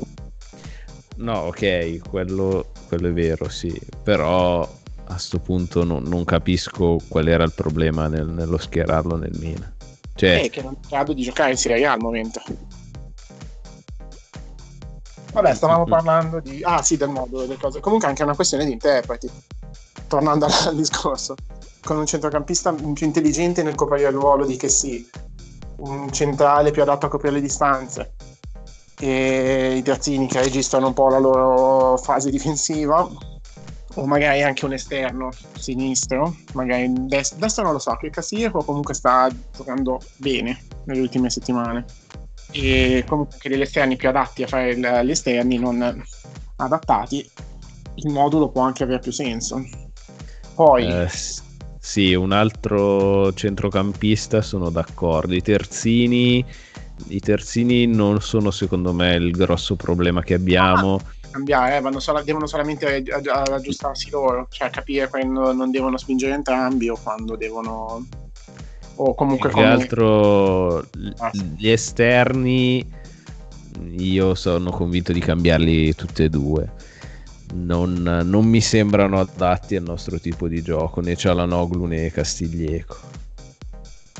[1.18, 4.68] No, ok, quello, quello, è vero, sì, però a
[5.04, 9.74] questo punto no, non capisco qual era il problema nel, nello schierarlo nel Milan.
[10.14, 10.42] Cioè...
[10.42, 12.40] È che non è in grado di giocare in Serie A al momento.
[15.32, 15.90] Vabbè, stavamo mm-hmm.
[15.90, 16.62] parlando di...
[16.62, 17.80] Ah sì, del modo, delle cose.
[17.80, 19.28] Comunque anche una questione di interpreti.
[20.06, 21.34] Tornando al discorso.
[21.82, 25.08] Con un centrocampista più intelligente nel coprire il ruolo di che sì,
[25.78, 28.14] un centrale più adatto a coprire le distanze
[28.98, 33.08] e i terzini che registrano un po' la loro fase difensiva
[33.94, 38.94] o magari anche un esterno sinistro, magari dest- destro non lo so, che Casiero comunque
[38.94, 41.84] sta giocando bene nelle ultime settimane.
[42.50, 46.02] E comunque anche degli esterni più adatti a fare gli esterni non
[46.56, 47.30] adattati
[47.94, 49.62] il modulo può anche avere più senso.
[50.54, 51.08] Poi eh,
[51.78, 55.34] sì, un altro centrocampista sono d'accordo.
[55.34, 56.44] I terzini
[57.08, 62.22] i terzini non sono secondo me il grosso problema che abbiamo ah cambiare, eh, solo,
[62.22, 68.06] devono solamente aggiustarsi loro, cioè capire quando non devono spingere entrambi o quando devono...
[68.96, 69.48] O comunque...
[69.48, 69.70] Più come...
[69.70, 72.84] altro ah, gli esterni
[73.96, 76.72] io sono convinto di cambiarli tutti e due.
[77.54, 82.96] Non, non, mi sembrano adatti al nostro tipo di gioco, né Cialanoglu né Castiglieco.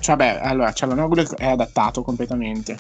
[0.01, 2.77] Cioè, beh, allora Cialanoglu è adattato completamente.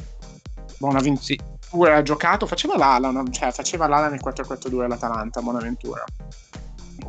[0.78, 1.24] Buonaventura.
[1.24, 3.24] Sì ha giocato, faceva l'ala, no?
[3.30, 6.02] cioè faceva l'ala nel 4-4-2 all'Atalanta, Bonaventura.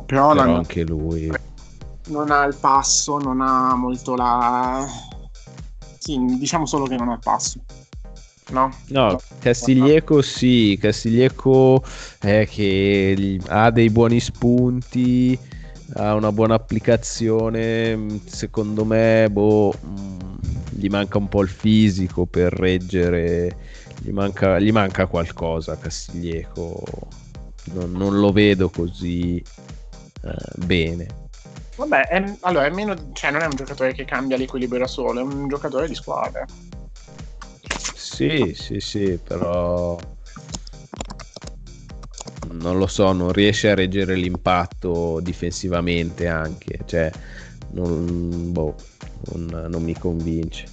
[0.04, 1.32] Però, Però anche lui
[2.08, 4.86] non ha il passo, non ha molto la...
[5.98, 7.60] Sì, diciamo solo che non ha il passo.
[8.50, 8.74] No?
[8.88, 11.84] No, Castiglieco sì, Castiglieco
[12.18, 15.38] è che ha dei buoni spunti,
[15.94, 20.18] ha una buona applicazione, secondo me boh, mm,
[20.70, 23.56] gli manca un po' il fisico per reggere
[23.98, 26.82] gli manca, gli manca qualcosa a Castiglieco,
[27.72, 31.06] non, non, lo vedo così eh, bene.
[31.76, 35.20] Vabbè, è, allora è meno, cioè non è un giocatore che cambia l'equilibrio da solo,
[35.20, 36.44] è un giocatore di squadra.
[37.94, 39.96] Sì, sì, sì, però
[42.60, 47.10] non lo so, non riesce a reggere l'impatto difensivamente anche, cioè
[47.72, 48.74] non, boh,
[49.32, 50.66] non, non mi convince.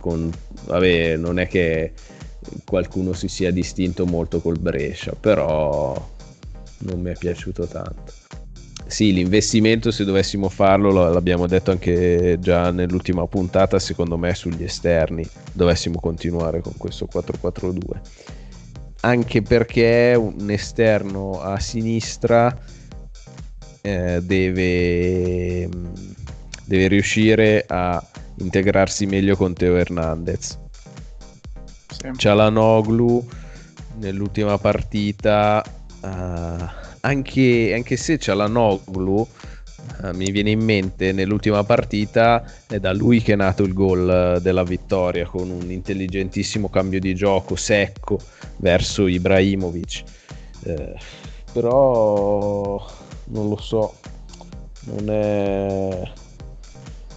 [0.00, 0.30] Con,
[0.66, 1.92] vabbè, non è che
[2.64, 5.94] qualcuno si sia distinto molto col Brescia, però
[6.78, 8.12] non mi è piaciuto tanto.
[8.86, 15.24] Sì, l'investimento se dovessimo farlo, l'abbiamo detto anche già nell'ultima puntata, secondo me sugli esterni
[15.52, 17.78] dovessimo continuare con questo 4-4-2.
[19.00, 22.54] Anche perché un esterno a sinistra
[23.80, 25.68] eh, deve,
[26.64, 28.02] deve riuscire a
[28.36, 30.58] integrarsi meglio con Teo Hernandez
[32.00, 32.10] sì.
[32.16, 33.26] Cialanoglu
[33.96, 35.62] nell'ultima partita,
[36.00, 36.64] uh,
[37.00, 39.26] anche, anche se Cialanoglu
[40.14, 44.62] mi viene in mente nell'ultima partita è da lui che è nato il gol della
[44.62, 48.18] vittoria con un intelligentissimo cambio di gioco secco
[48.56, 50.02] verso Ibrahimovic.
[50.62, 50.94] Uh,
[51.52, 52.86] però
[53.26, 53.94] non lo so,
[54.84, 56.12] non è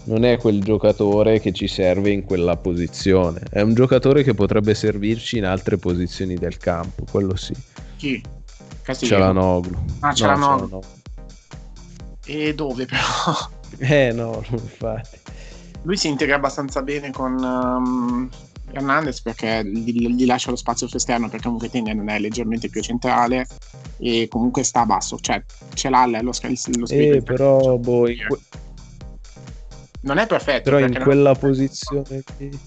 [0.05, 3.41] non è quel giocatore che ci serve in quella posizione.
[3.49, 7.53] È un giocatore che potrebbe servirci in altre posizioni del campo, quello sì.
[7.95, 8.21] Chi?
[8.83, 9.77] Cialanoglu.
[9.99, 10.67] Ah, Cialanoglu.
[10.69, 10.81] No,
[12.25, 13.01] e dove però?
[13.79, 15.17] Eh no, infatti.
[15.81, 18.29] Lui si integra abbastanza bene con um,
[18.71, 22.81] Hernandez perché gli, gli, lascia lo spazio suo esterno perché comunque Tengen è leggermente più
[22.83, 23.47] centrale
[23.97, 26.31] e comunque sta a basso, cioè ce l'ha lo, lo,
[26.77, 28.05] lo Eh, però boh,
[30.01, 30.69] non è perfetto.
[30.69, 31.39] Però in quella non...
[31.39, 32.59] posizione qui...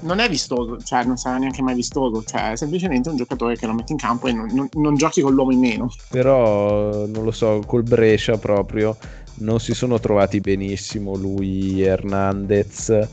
[0.00, 3.66] Non è vistoso, cioè non sarà neanche mai vistoso, cioè è semplicemente un giocatore che
[3.66, 5.90] lo mette in campo e non, non, non giochi con l'uomo in meno.
[6.08, 8.96] Però, non lo so, col Brescia proprio
[9.34, 13.08] non si sono trovati benissimo lui e Hernandez.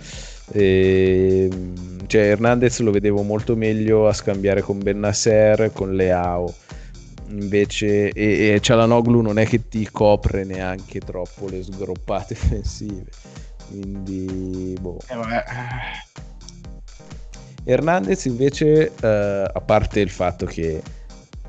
[0.50, 1.50] E,
[2.06, 6.54] cioè Hernandez lo vedevo molto meglio a scambiare con Bennasser, con Leao
[7.30, 13.04] invece e, e Cialanoglu non è che ti copre neanche troppo le sgroppate offensive
[13.70, 15.00] quindi, boh.
[15.10, 15.16] Eh,
[17.70, 20.82] Hernandez invece, eh, a parte il fatto che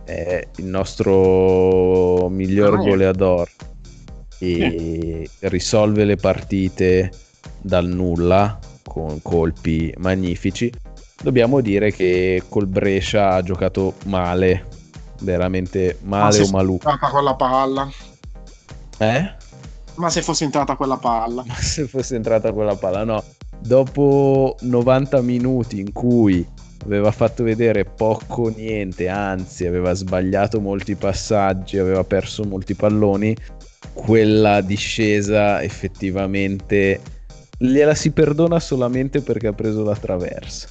[0.02, 3.48] è il nostro miglior ah, goleador
[4.40, 7.12] e risolve le partite
[7.61, 10.72] dal nulla con colpi magnifici,
[11.22, 14.66] dobbiamo dire che col Brescia ha giocato male,
[15.21, 16.98] veramente male o maluco.
[16.98, 17.88] con la palla.
[18.98, 19.35] Eh?
[19.94, 21.44] Ma se fosse entrata quella palla.
[21.46, 23.23] Ma se fosse entrata quella palla, no.
[23.61, 26.46] Dopo 90 minuti in cui
[26.85, 33.37] aveva fatto vedere poco o niente, anzi aveva sbagliato molti passaggi, aveva perso molti palloni,
[33.92, 37.01] quella discesa effettivamente
[37.59, 40.69] gliela si perdona solamente perché ha preso la traversa.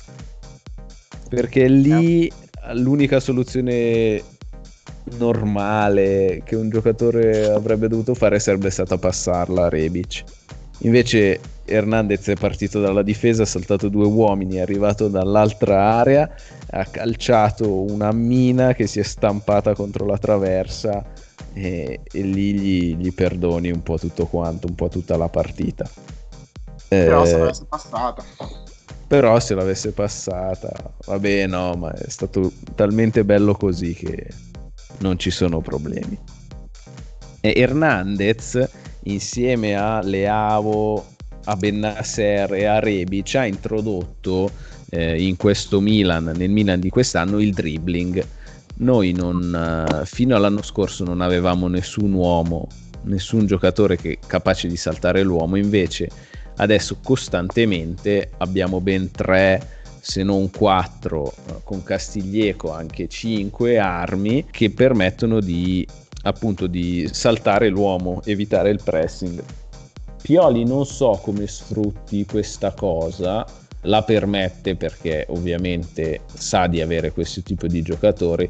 [1.30, 2.32] Perché lì
[2.74, 4.24] l'unica soluzione
[5.18, 10.24] normale che un giocatore avrebbe dovuto fare sarebbe stata passarla a Rebic
[10.80, 16.30] Invece Hernandez è partito dalla difesa, ha saltato due uomini, è arrivato dall'altra area,
[16.70, 21.04] ha calciato una mina che si è stampata contro la traversa
[21.54, 25.90] e, e lì gli, gli, perdoni un po' tutto quanto, un po' tutta la partita.
[26.88, 28.24] Però eh, se l'avesse passata.
[29.08, 30.72] Però se l'avesse passata,
[31.06, 34.28] vabbè no, ma è stato talmente bello così che
[35.00, 36.18] non ci sono problemi.
[37.40, 38.70] E Hernandez
[39.12, 41.06] insieme a Leavo,
[41.46, 44.52] a Bennasser e a Rebic ha introdotto
[44.90, 48.26] eh, in questo Milan, nel Milan di quest'anno, il dribbling.
[48.80, 52.68] Noi non, uh, fino all'anno scorso non avevamo nessun uomo,
[53.04, 56.10] nessun giocatore che, capace di saltare l'uomo, invece
[56.58, 64.70] adesso costantemente abbiamo ben tre se non quattro eh, con Castiglieco anche cinque armi che
[64.70, 65.86] permettono di
[66.24, 69.44] appunto di saltare l'uomo, evitare il pressing.
[70.22, 73.46] Pioli non so come sfrutti questa cosa,
[73.82, 78.50] la permette perché ovviamente sa di avere questo tipo di giocatori,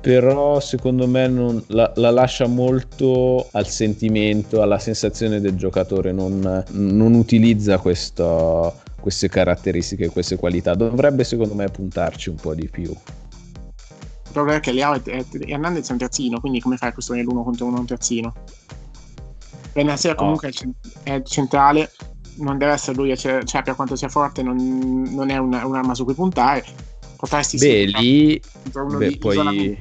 [0.00, 6.64] però secondo me non, la, la, lascia molto al sentimento, alla sensazione del giocatore, non,
[6.70, 10.74] non utilizza questo, queste caratteristiche, queste qualità.
[10.74, 12.94] Dovrebbe secondo me puntarci un po' di più.
[14.28, 17.24] Il problema è che Leao e Hernandez è un terzino, quindi come fai a costruire
[17.24, 18.34] l'uno contro uno un terzino?
[19.72, 20.74] Benassia comunque oh.
[21.02, 21.90] è centrale,
[22.36, 24.56] non deve essere lui, cioè, cioè per quanto sia forte non,
[25.08, 26.64] non è una, un'arma su cui puntare.
[27.16, 29.80] Potresti Beh, lì beh, poi...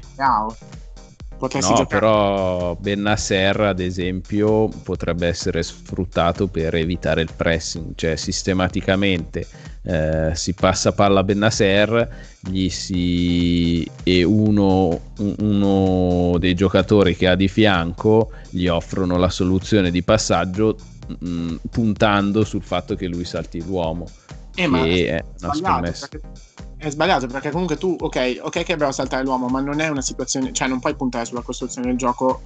[1.38, 2.00] Potresti no, giocare.
[2.00, 9.46] però Bennasser ad esempio potrebbe essere sfruttato per evitare il pressing, cioè sistematicamente
[9.90, 13.90] eh, si passa palla a Bennasser gli si...
[14.04, 15.00] e uno,
[15.40, 20.76] uno, dei giocatori che ha di fianco gli offrono la soluzione di passaggio
[21.08, 24.10] mh, mm, puntando sul fatto che lui salti l'uomo.
[24.56, 26.10] Eh, ma è, una scommessa.
[26.76, 30.02] È sbagliato perché comunque tu, ok, ok che abbiamo saltare l'uomo, ma non è una
[30.02, 32.42] situazione, cioè non puoi puntare sulla costruzione del gioco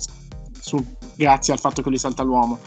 [0.60, 0.84] su,
[1.16, 2.60] grazie al fatto che lui salta l'uomo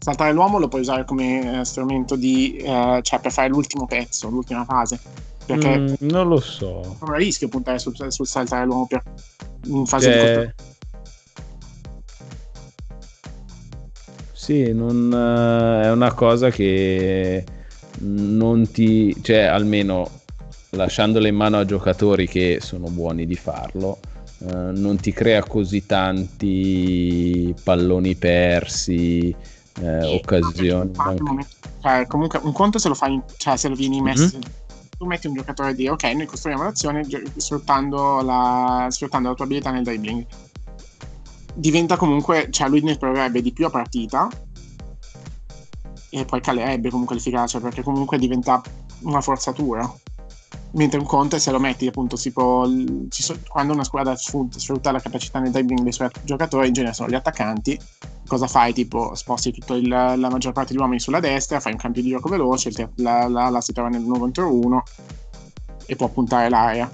[0.00, 4.28] saltare l'uomo lo puoi usare come eh, strumento di, eh, cioè per fare l'ultimo pezzo,
[4.28, 4.98] l'ultima fase.
[5.44, 6.96] Perché mm, non lo so.
[7.00, 9.02] Un rischio puntare sul, sul saltare l'uomo per,
[9.66, 10.12] in fase cioè...
[10.12, 10.54] di costruzione.
[14.32, 17.44] Sì, non, uh, è una cosa che
[17.98, 20.08] non ti, cioè almeno
[20.70, 23.98] lasciandola in mano a giocatori che sono buoni di farlo,
[24.38, 29.34] uh, non ti crea così tanti palloni persi,
[29.80, 30.92] eh, occasioni.
[31.80, 34.36] Cioè, comunque un conto se lo fai, cioè se lo vieni messo.
[34.36, 34.50] Mm-hmm.
[34.98, 37.06] Tu metti un giocatore di ok, noi costruiamo l'azione
[37.36, 40.26] sfruttando la, sfruttando la tua abilità nel dribbling.
[41.54, 44.28] Diventa comunque, cioè lui ne proverebbe di più a partita
[46.10, 48.60] e poi calerebbe comunque l'efficacia perché comunque diventa
[49.02, 49.90] una forzatura
[50.72, 52.68] mentre un conto è se lo metti appunto tipo
[53.08, 57.08] so, quando una squadra sfrutta la capacità nel dribbling dei suoi giocatori in genere sono
[57.08, 57.78] gli attaccanti
[58.30, 62.00] cosa fai tipo sposti tutta la maggior parte degli uomini sulla destra fai un cambio
[62.00, 64.82] di gioco veloce la, la, la si trova nel 1 contro 1
[65.86, 66.88] e può puntare l'area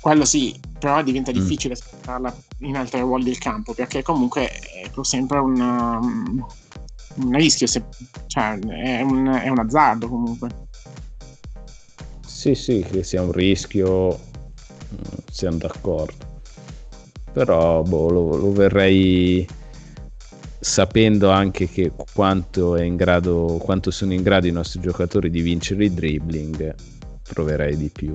[0.00, 1.34] quello sì però diventa mm.
[1.34, 6.46] difficile sfruttarla in altri ruoli del campo perché comunque è pur sempre un, um,
[7.14, 7.84] un rischio se,
[8.26, 10.48] cioè è un, è un azzardo comunque
[12.42, 16.31] sì, sì, che sia un rischio, mm, siamo d'accordo.
[17.32, 19.46] Però boh, lo, lo verrei
[20.60, 25.40] sapendo anche che quanto, è in grado, quanto sono in grado i nostri giocatori di
[25.40, 26.74] vincere i dribbling,
[27.22, 28.14] proverei di più.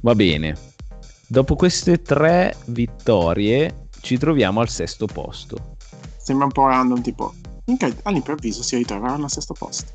[0.00, 0.56] Va bene,
[1.26, 5.76] dopo queste tre vittorie ci troviamo al sesto posto.
[6.16, 7.34] Sembra un po' random, tipo
[8.02, 9.92] all'improvviso si ritroveranno al sesto posto.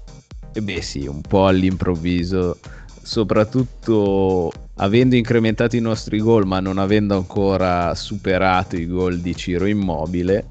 [0.54, 2.60] E beh sì, un po' all'improvviso
[3.02, 9.66] soprattutto avendo incrementato i nostri gol ma non avendo ancora superato i gol di Ciro
[9.66, 10.48] Immobile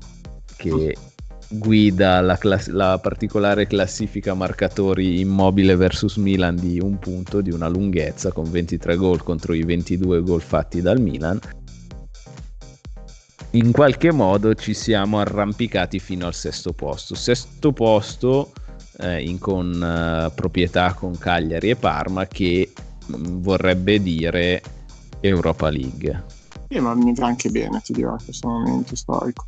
[0.57, 0.97] che
[1.53, 7.68] guida la, class- la, particolare classifica marcatori Immobile vs Milan di un punto di una
[7.68, 11.39] lunghezza con 23 gol contro i 22 gol fatti dal Milan.
[13.55, 17.14] In qualche modo ci siamo arrampicati fino al sesto posto.
[17.14, 18.53] Sesto posto
[18.99, 24.62] eh, in, con uh, proprietà con Cagliari e Parma che mm, vorrebbe dire
[25.20, 26.24] Europa League.
[26.68, 29.44] Sì, ma mi va anche bene, ti dirò, in questo momento storico.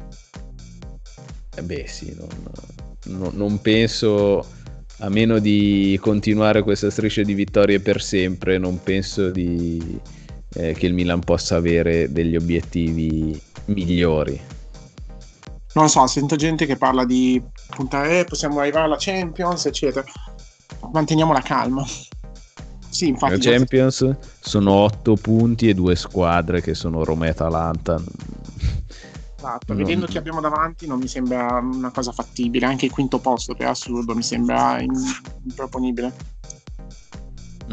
[1.57, 4.45] Eh beh sì, non, non, non penso,
[4.99, 10.01] a meno di continuare questa striscia di vittorie per sempre, non penso di,
[10.55, 14.41] eh, che il Milan possa avere degli obiettivi migliori.
[15.75, 17.43] non so, sento gente che parla di
[17.75, 20.05] puntare, eh, possiamo arrivare alla Champions, eccetera.
[20.93, 21.85] Manteniamo la calma.
[22.95, 23.33] Sì, infatti.
[23.33, 28.01] La Champions sono otto punti e due squadre che sono Roma e Atalanta.
[29.37, 29.77] Esatto, non...
[29.77, 33.67] vedendo chi abbiamo davanti non mi sembra una cosa fattibile, anche il quinto posto per
[33.67, 36.13] assurdo mi sembra improponibile.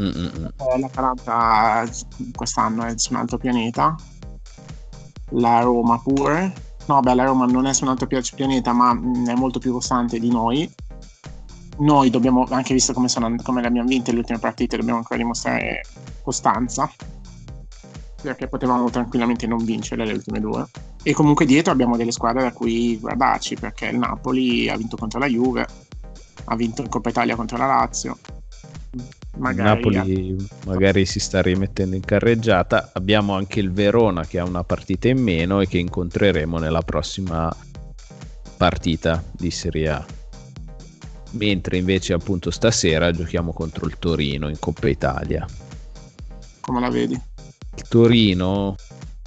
[0.00, 0.52] Mm-mm.
[0.80, 1.88] L'Atalanta
[2.34, 3.94] quest'anno è su un altro pianeta,
[5.30, 6.52] la Roma pure.
[6.86, 10.18] No, beh, la Roma non è su un altro pianeta, ma è molto più costante
[10.18, 10.68] di noi.
[11.82, 15.18] Noi dobbiamo, anche visto come, sono, come le abbiamo vinte le ultime partite, dobbiamo ancora
[15.18, 15.82] dimostrare
[16.22, 16.90] costanza
[18.22, 20.64] perché potevamo tranquillamente non vincere le ultime due.
[21.02, 25.18] E comunque dietro abbiamo delle squadre da cui guardarci, perché il Napoli ha vinto contro
[25.18, 25.66] la Juve,
[26.44, 28.16] ha vinto in Coppa Italia contro la Lazio.
[29.38, 30.44] Magari Napoli ha...
[30.66, 32.90] magari si sta rimettendo in carreggiata.
[32.92, 37.52] Abbiamo anche il Verona che ha una partita in meno e che incontreremo nella prossima
[38.56, 40.06] partita di Serie A.
[41.32, 45.46] Mentre invece appunto stasera giochiamo contro il Torino in Coppa Italia.
[46.60, 47.14] Come la vedi?
[47.14, 48.76] Il Torino,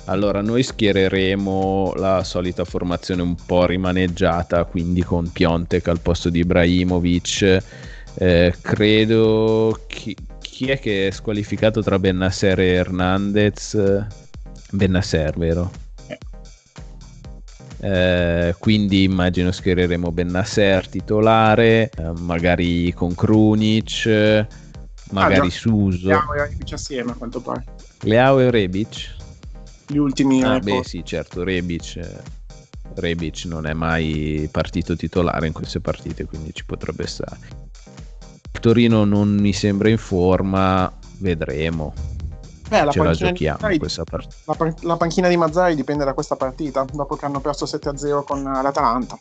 [0.06, 6.40] allora noi schiereremo la solita formazione un po' rimaneggiata, quindi con Piontek al posto di
[6.40, 7.64] Ibrahimovic.
[8.18, 14.06] Eh, credo chi, chi, è che è squalificato tra Bennasser e Hernandez?
[14.72, 15.72] Bennasser, vero?
[17.80, 24.48] Eh, quindi immagino schiereremo Bennasser titolare, eh, magari con Krunic,
[25.12, 26.10] magari ah, Suso.
[26.72, 27.64] assieme a quanto pare.
[28.02, 29.16] Leao e Rebic?
[29.88, 30.44] Gli ultimi...
[30.44, 32.00] Ah, beh sì, certo, Rebic,
[32.96, 37.64] Rebic non è mai partito titolare in queste partite, quindi ci potrebbe stare.
[38.60, 41.94] Torino non mi sembra in forma, vedremo.
[42.68, 44.36] Beh, la Ce la giochiamo Mazzari, questa partita.
[44.46, 48.44] La, la, panchina di Mazzari dipende da questa partita, dopo che hanno perso 7-0 con
[48.44, 49.18] l'Atalanta.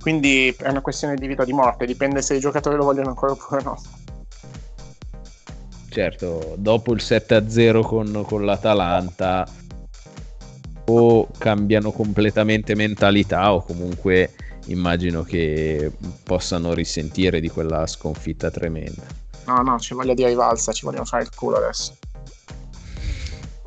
[0.00, 3.08] Quindi è una questione di vita o di morte, dipende se i giocatori lo vogliono
[3.08, 3.78] ancora oppure no
[5.90, 9.46] certo, dopo il 7-0 con, con l'Atalanta
[10.86, 14.32] o cambiano completamente mentalità o comunque
[14.66, 15.92] immagino che
[16.22, 19.02] possano risentire di quella sconfitta tremenda.
[19.46, 21.94] No, no, ci voglia di rivalsa, ci vogliono fare il culo adesso.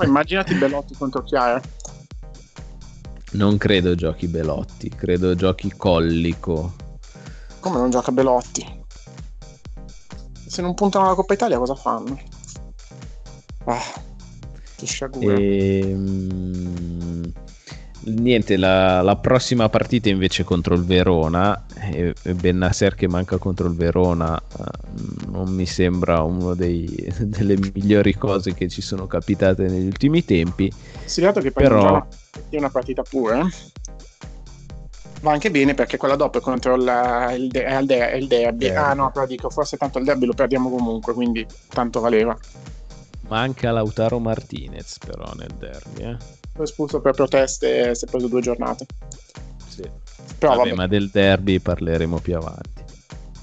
[0.03, 1.61] Poi immaginati Belotti contro Chiara.
[3.31, 6.75] Non credo giochi Belotti, credo giochi Collico.
[7.59, 8.81] Come non gioca Belotti?
[10.53, 12.21] se non puntano alla Coppa Italia cosa fanno?
[13.63, 13.81] Ah,
[14.75, 15.33] che sciagura.
[15.33, 15.73] Ehm,
[18.05, 23.67] niente, la, la, prossima partita invece contro il Verona, e, e Bennasser che manca contro
[23.67, 29.87] il Verona, uh, non mi sembra una delle migliori cose che ci sono capitate negli
[29.87, 30.71] ultimi tempi.
[31.05, 32.05] Si è che però...
[32.49, 33.39] è una partita pure.
[33.39, 33.71] Eh?
[35.23, 36.81] va anche bene perché quella dopo è contro il,
[37.37, 38.57] il, de- il, de- il derby.
[38.57, 38.75] derby.
[38.75, 42.37] Ah no, però dico, forse tanto il derby lo perdiamo comunque, quindi tanto valeva.
[43.33, 46.03] Manca Lautaro Martinez però nel derby.
[46.03, 46.17] Eh?
[46.53, 48.85] L'ho espulso per proteste e si è preso due giornate.
[49.67, 49.81] Sì.
[50.37, 50.75] Però, vabbè, vabbè.
[50.75, 52.83] ma del derby parleremo più avanti.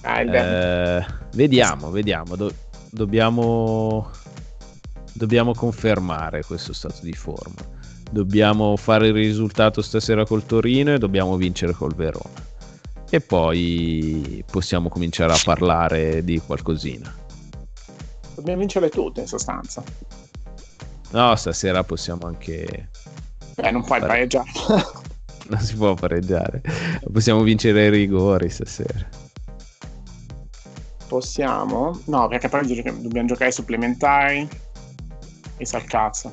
[0.03, 2.37] Ah, eh, vediamo, vediamo.
[2.37, 2.55] Do-
[2.89, 4.09] dobbiamo,
[5.13, 7.79] dobbiamo confermare questo stato di forma
[8.13, 12.43] dobbiamo fare il risultato stasera col Torino e dobbiamo vincere col Verona.
[13.09, 17.20] E poi possiamo cominciare a parlare di qualcosina.
[18.41, 19.83] Dobbiamo vincere tutte in sostanza.
[21.11, 22.89] No, stasera possiamo anche...
[23.57, 24.49] Eh, non puoi pareggiare.
[25.49, 26.63] non si può pareggiare.
[27.13, 29.07] Possiamo vincere i rigori stasera.
[31.07, 32.01] Possiamo?
[32.07, 34.49] No, perché poi dobbiamo giocare ai supplementari
[35.59, 36.33] e sal cazzo.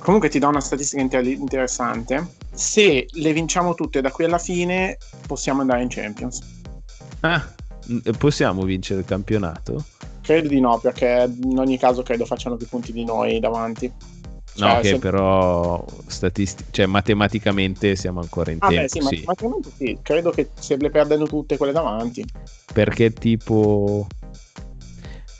[0.00, 2.34] Comunque ti do una statistica inter- interessante.
[2.52, 6.40] Se le vinciamo tutte da qui alla fine, possiamo andare in Champions.
[7.20, 7.42] Ah,
[8.18, 9.82] possiamo vincere il campionato?
[10.22, 13.92] Credo di no, perché in ogni caso credo facciano più punti di noi davanti.
[14.52, 14.98] Cioè, no, che se...
[14.98, 18.82] però statisti- cioè, matematicamente siamo ancora in ah, tempo.
[18.82, 19.22] Beh, sì, sì.
[19.24, 22.24] matematicamente sì, credo che se le perdano tutte quelle davanti.
[22.72, 24.06] Perché tipo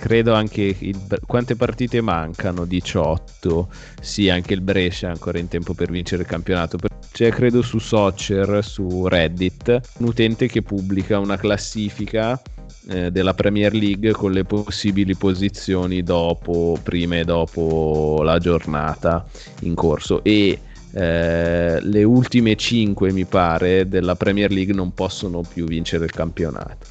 [0.01, 3.68] credo anche il, quante partite mancano 18
[4.01, 6.78] sì anche il Brescia è ancora in tempo per vincere il campionato
[7.12, 12.41] c'è credo su Soccer su Reddit un utente che pubblica una classifica
[12.89, 19.26] eh, della Premier League con le possibili posizioni dopo prima e dopo la giornata
[19.61, 20.59] in corso e
[20.93, 26.87] eh, le ultime 5 mi pare della Premier League non possono più vincere il campionato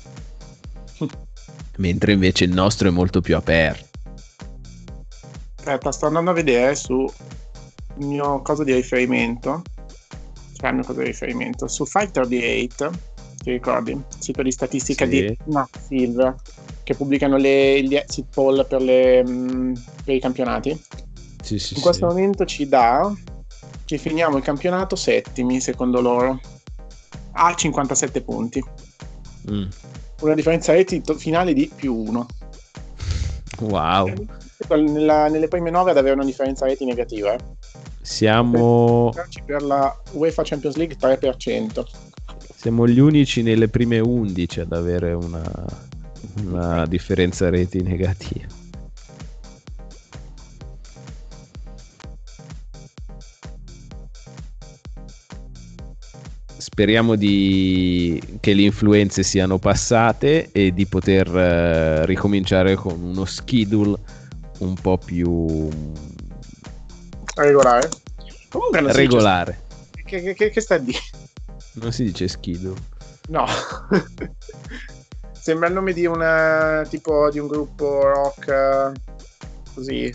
[1.77, 3.87] mentre invece il nostro è molto più aperto.
[5.57, 7.09] Aspetta, sto andando a vedere su
[7.97, 9.61] il mio coso di riferimento
[10.59, 11.67] fanno cosa di riferimento.
[11.67, 12.91] Su Fight38,
[13.43, 13.99] ti ricordi?
[14.17, 15.09] Sito di statistica Sì.
[15.09, 16.35] di Nat
[16.83, 19.73] che pubblicano le, gli exit poll per, le, mm,
[20.03, 20.81] per i campionati.
[21.41, 23.11] Sì, sì, In questo momento ci dà
[23.85, 26.39] che finiamo il campionato settimi, secondo loro,
[27.33, 28.63] a 57 punti.
[29.51, 29.67] Mm.
[30.21, 32.25] Una differenza reti finale di più 1.
[33.61, 34.13] Wow.
[34.69, 37.33] nelle prime 9 ad avere una differenza reti negativa.
[37.33, 37.39] Eh.
[38.01, 39.11] Siamo,
[39.45, 41.85] Per la UEFA Champions League 3%.
[42.59, 45.41] Siamo gli unici nelle prime 11 ad avere una,
[46.43, 48.47] una differenza reti negativa.
[56.57, 58.21] Speriamo di...
[58.41, 63.97] che le influenze siano passate e di poter eh, ricominciare con uno schedule
[64.59, 65.69] un po' più
[67.35, 67.89] Regolare.
[68.49, 69.61] Comunque regolare.
[70.03, 70.99] che, che- che- che sta a dire?
[71.81, 72.75] Non si dice schedule.
[73.29, 73.45] No.
[75.31, 78.91] Sembra il nome di una tipo di un gruppo rock eh,
[79.73, 80.13] così.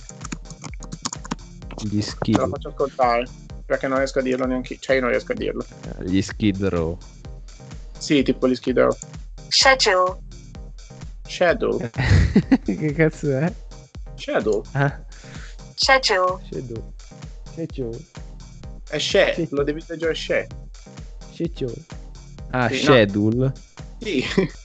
[1.83, 3.27] Gli Te lo faccio ascoltare.
[3.67, 4.77] Perché non riesco a dirlo neanche.
[4.79, 5.65] Cioè, io non riesco a dirlo.
[6.01, 6.99] Gli skid row.
[7.99, 8.95] Sì, tipo gli Skid Row.
[9.49, 10.19] schedule,
[11.27, 11.79] Shadow.
[12.63, 13.51] che cazzo è?
[14.15, 14.63] Shadow.
[14.73, 15.03] Ah,
[15.75, 16.93] schedule, Shadow.
[17.55, 17.99] Shadow.
[18.91, 19.49] È She.
[19.53, 20.47] Lo devi leggere She.
[21.35, 21.73] Shadow.
[22.51, 22.81] Ah, Sì, no.
[22.93, 23.53] schedule.
[24.01, 24.25] Sì.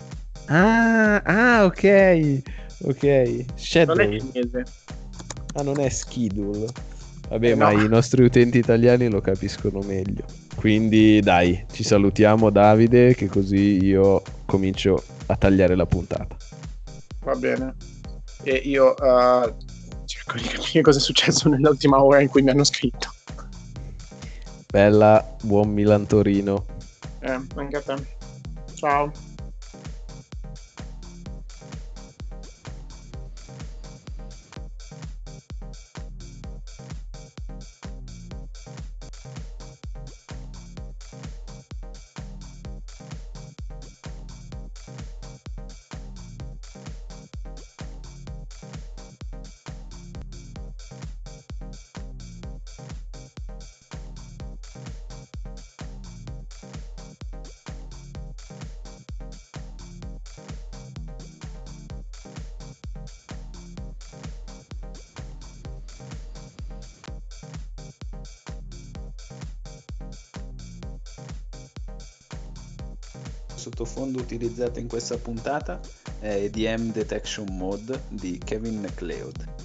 [0.51, 2.41] Ah, ah, ok.
[2.85, 3.03] Ok.
[3.85, 4.63] non è cinese.
[5.53, 6.65] Ah, non è schedule.
[7.29, 7.83] Vabbè, Eh, ma no.
[7.83, 10.25] i nostri utenti italiani lo capiscono meglio.
[10.55, 16.35] Quindi dai, ci salutiamo Davide, che così io comincio a tagliare la puntata.
[17.23, 17.75] Va bene.
[18.41, 19.53] E io eh,
[20.05, 23.13] cerco di capire cosa è successo nell'ultima ora in cui mi hanno scritto.
[24.71, 26.63] Bella, buon Milan Torino.
[27.21, 27.95] Eh, anche a te.
[28.75, 29.11] Ciao.
[74.35, 75.79] Utilizzato in questa puntata
[76.19, 79.58] è EDM Detection Mode di Kevin MacLeod.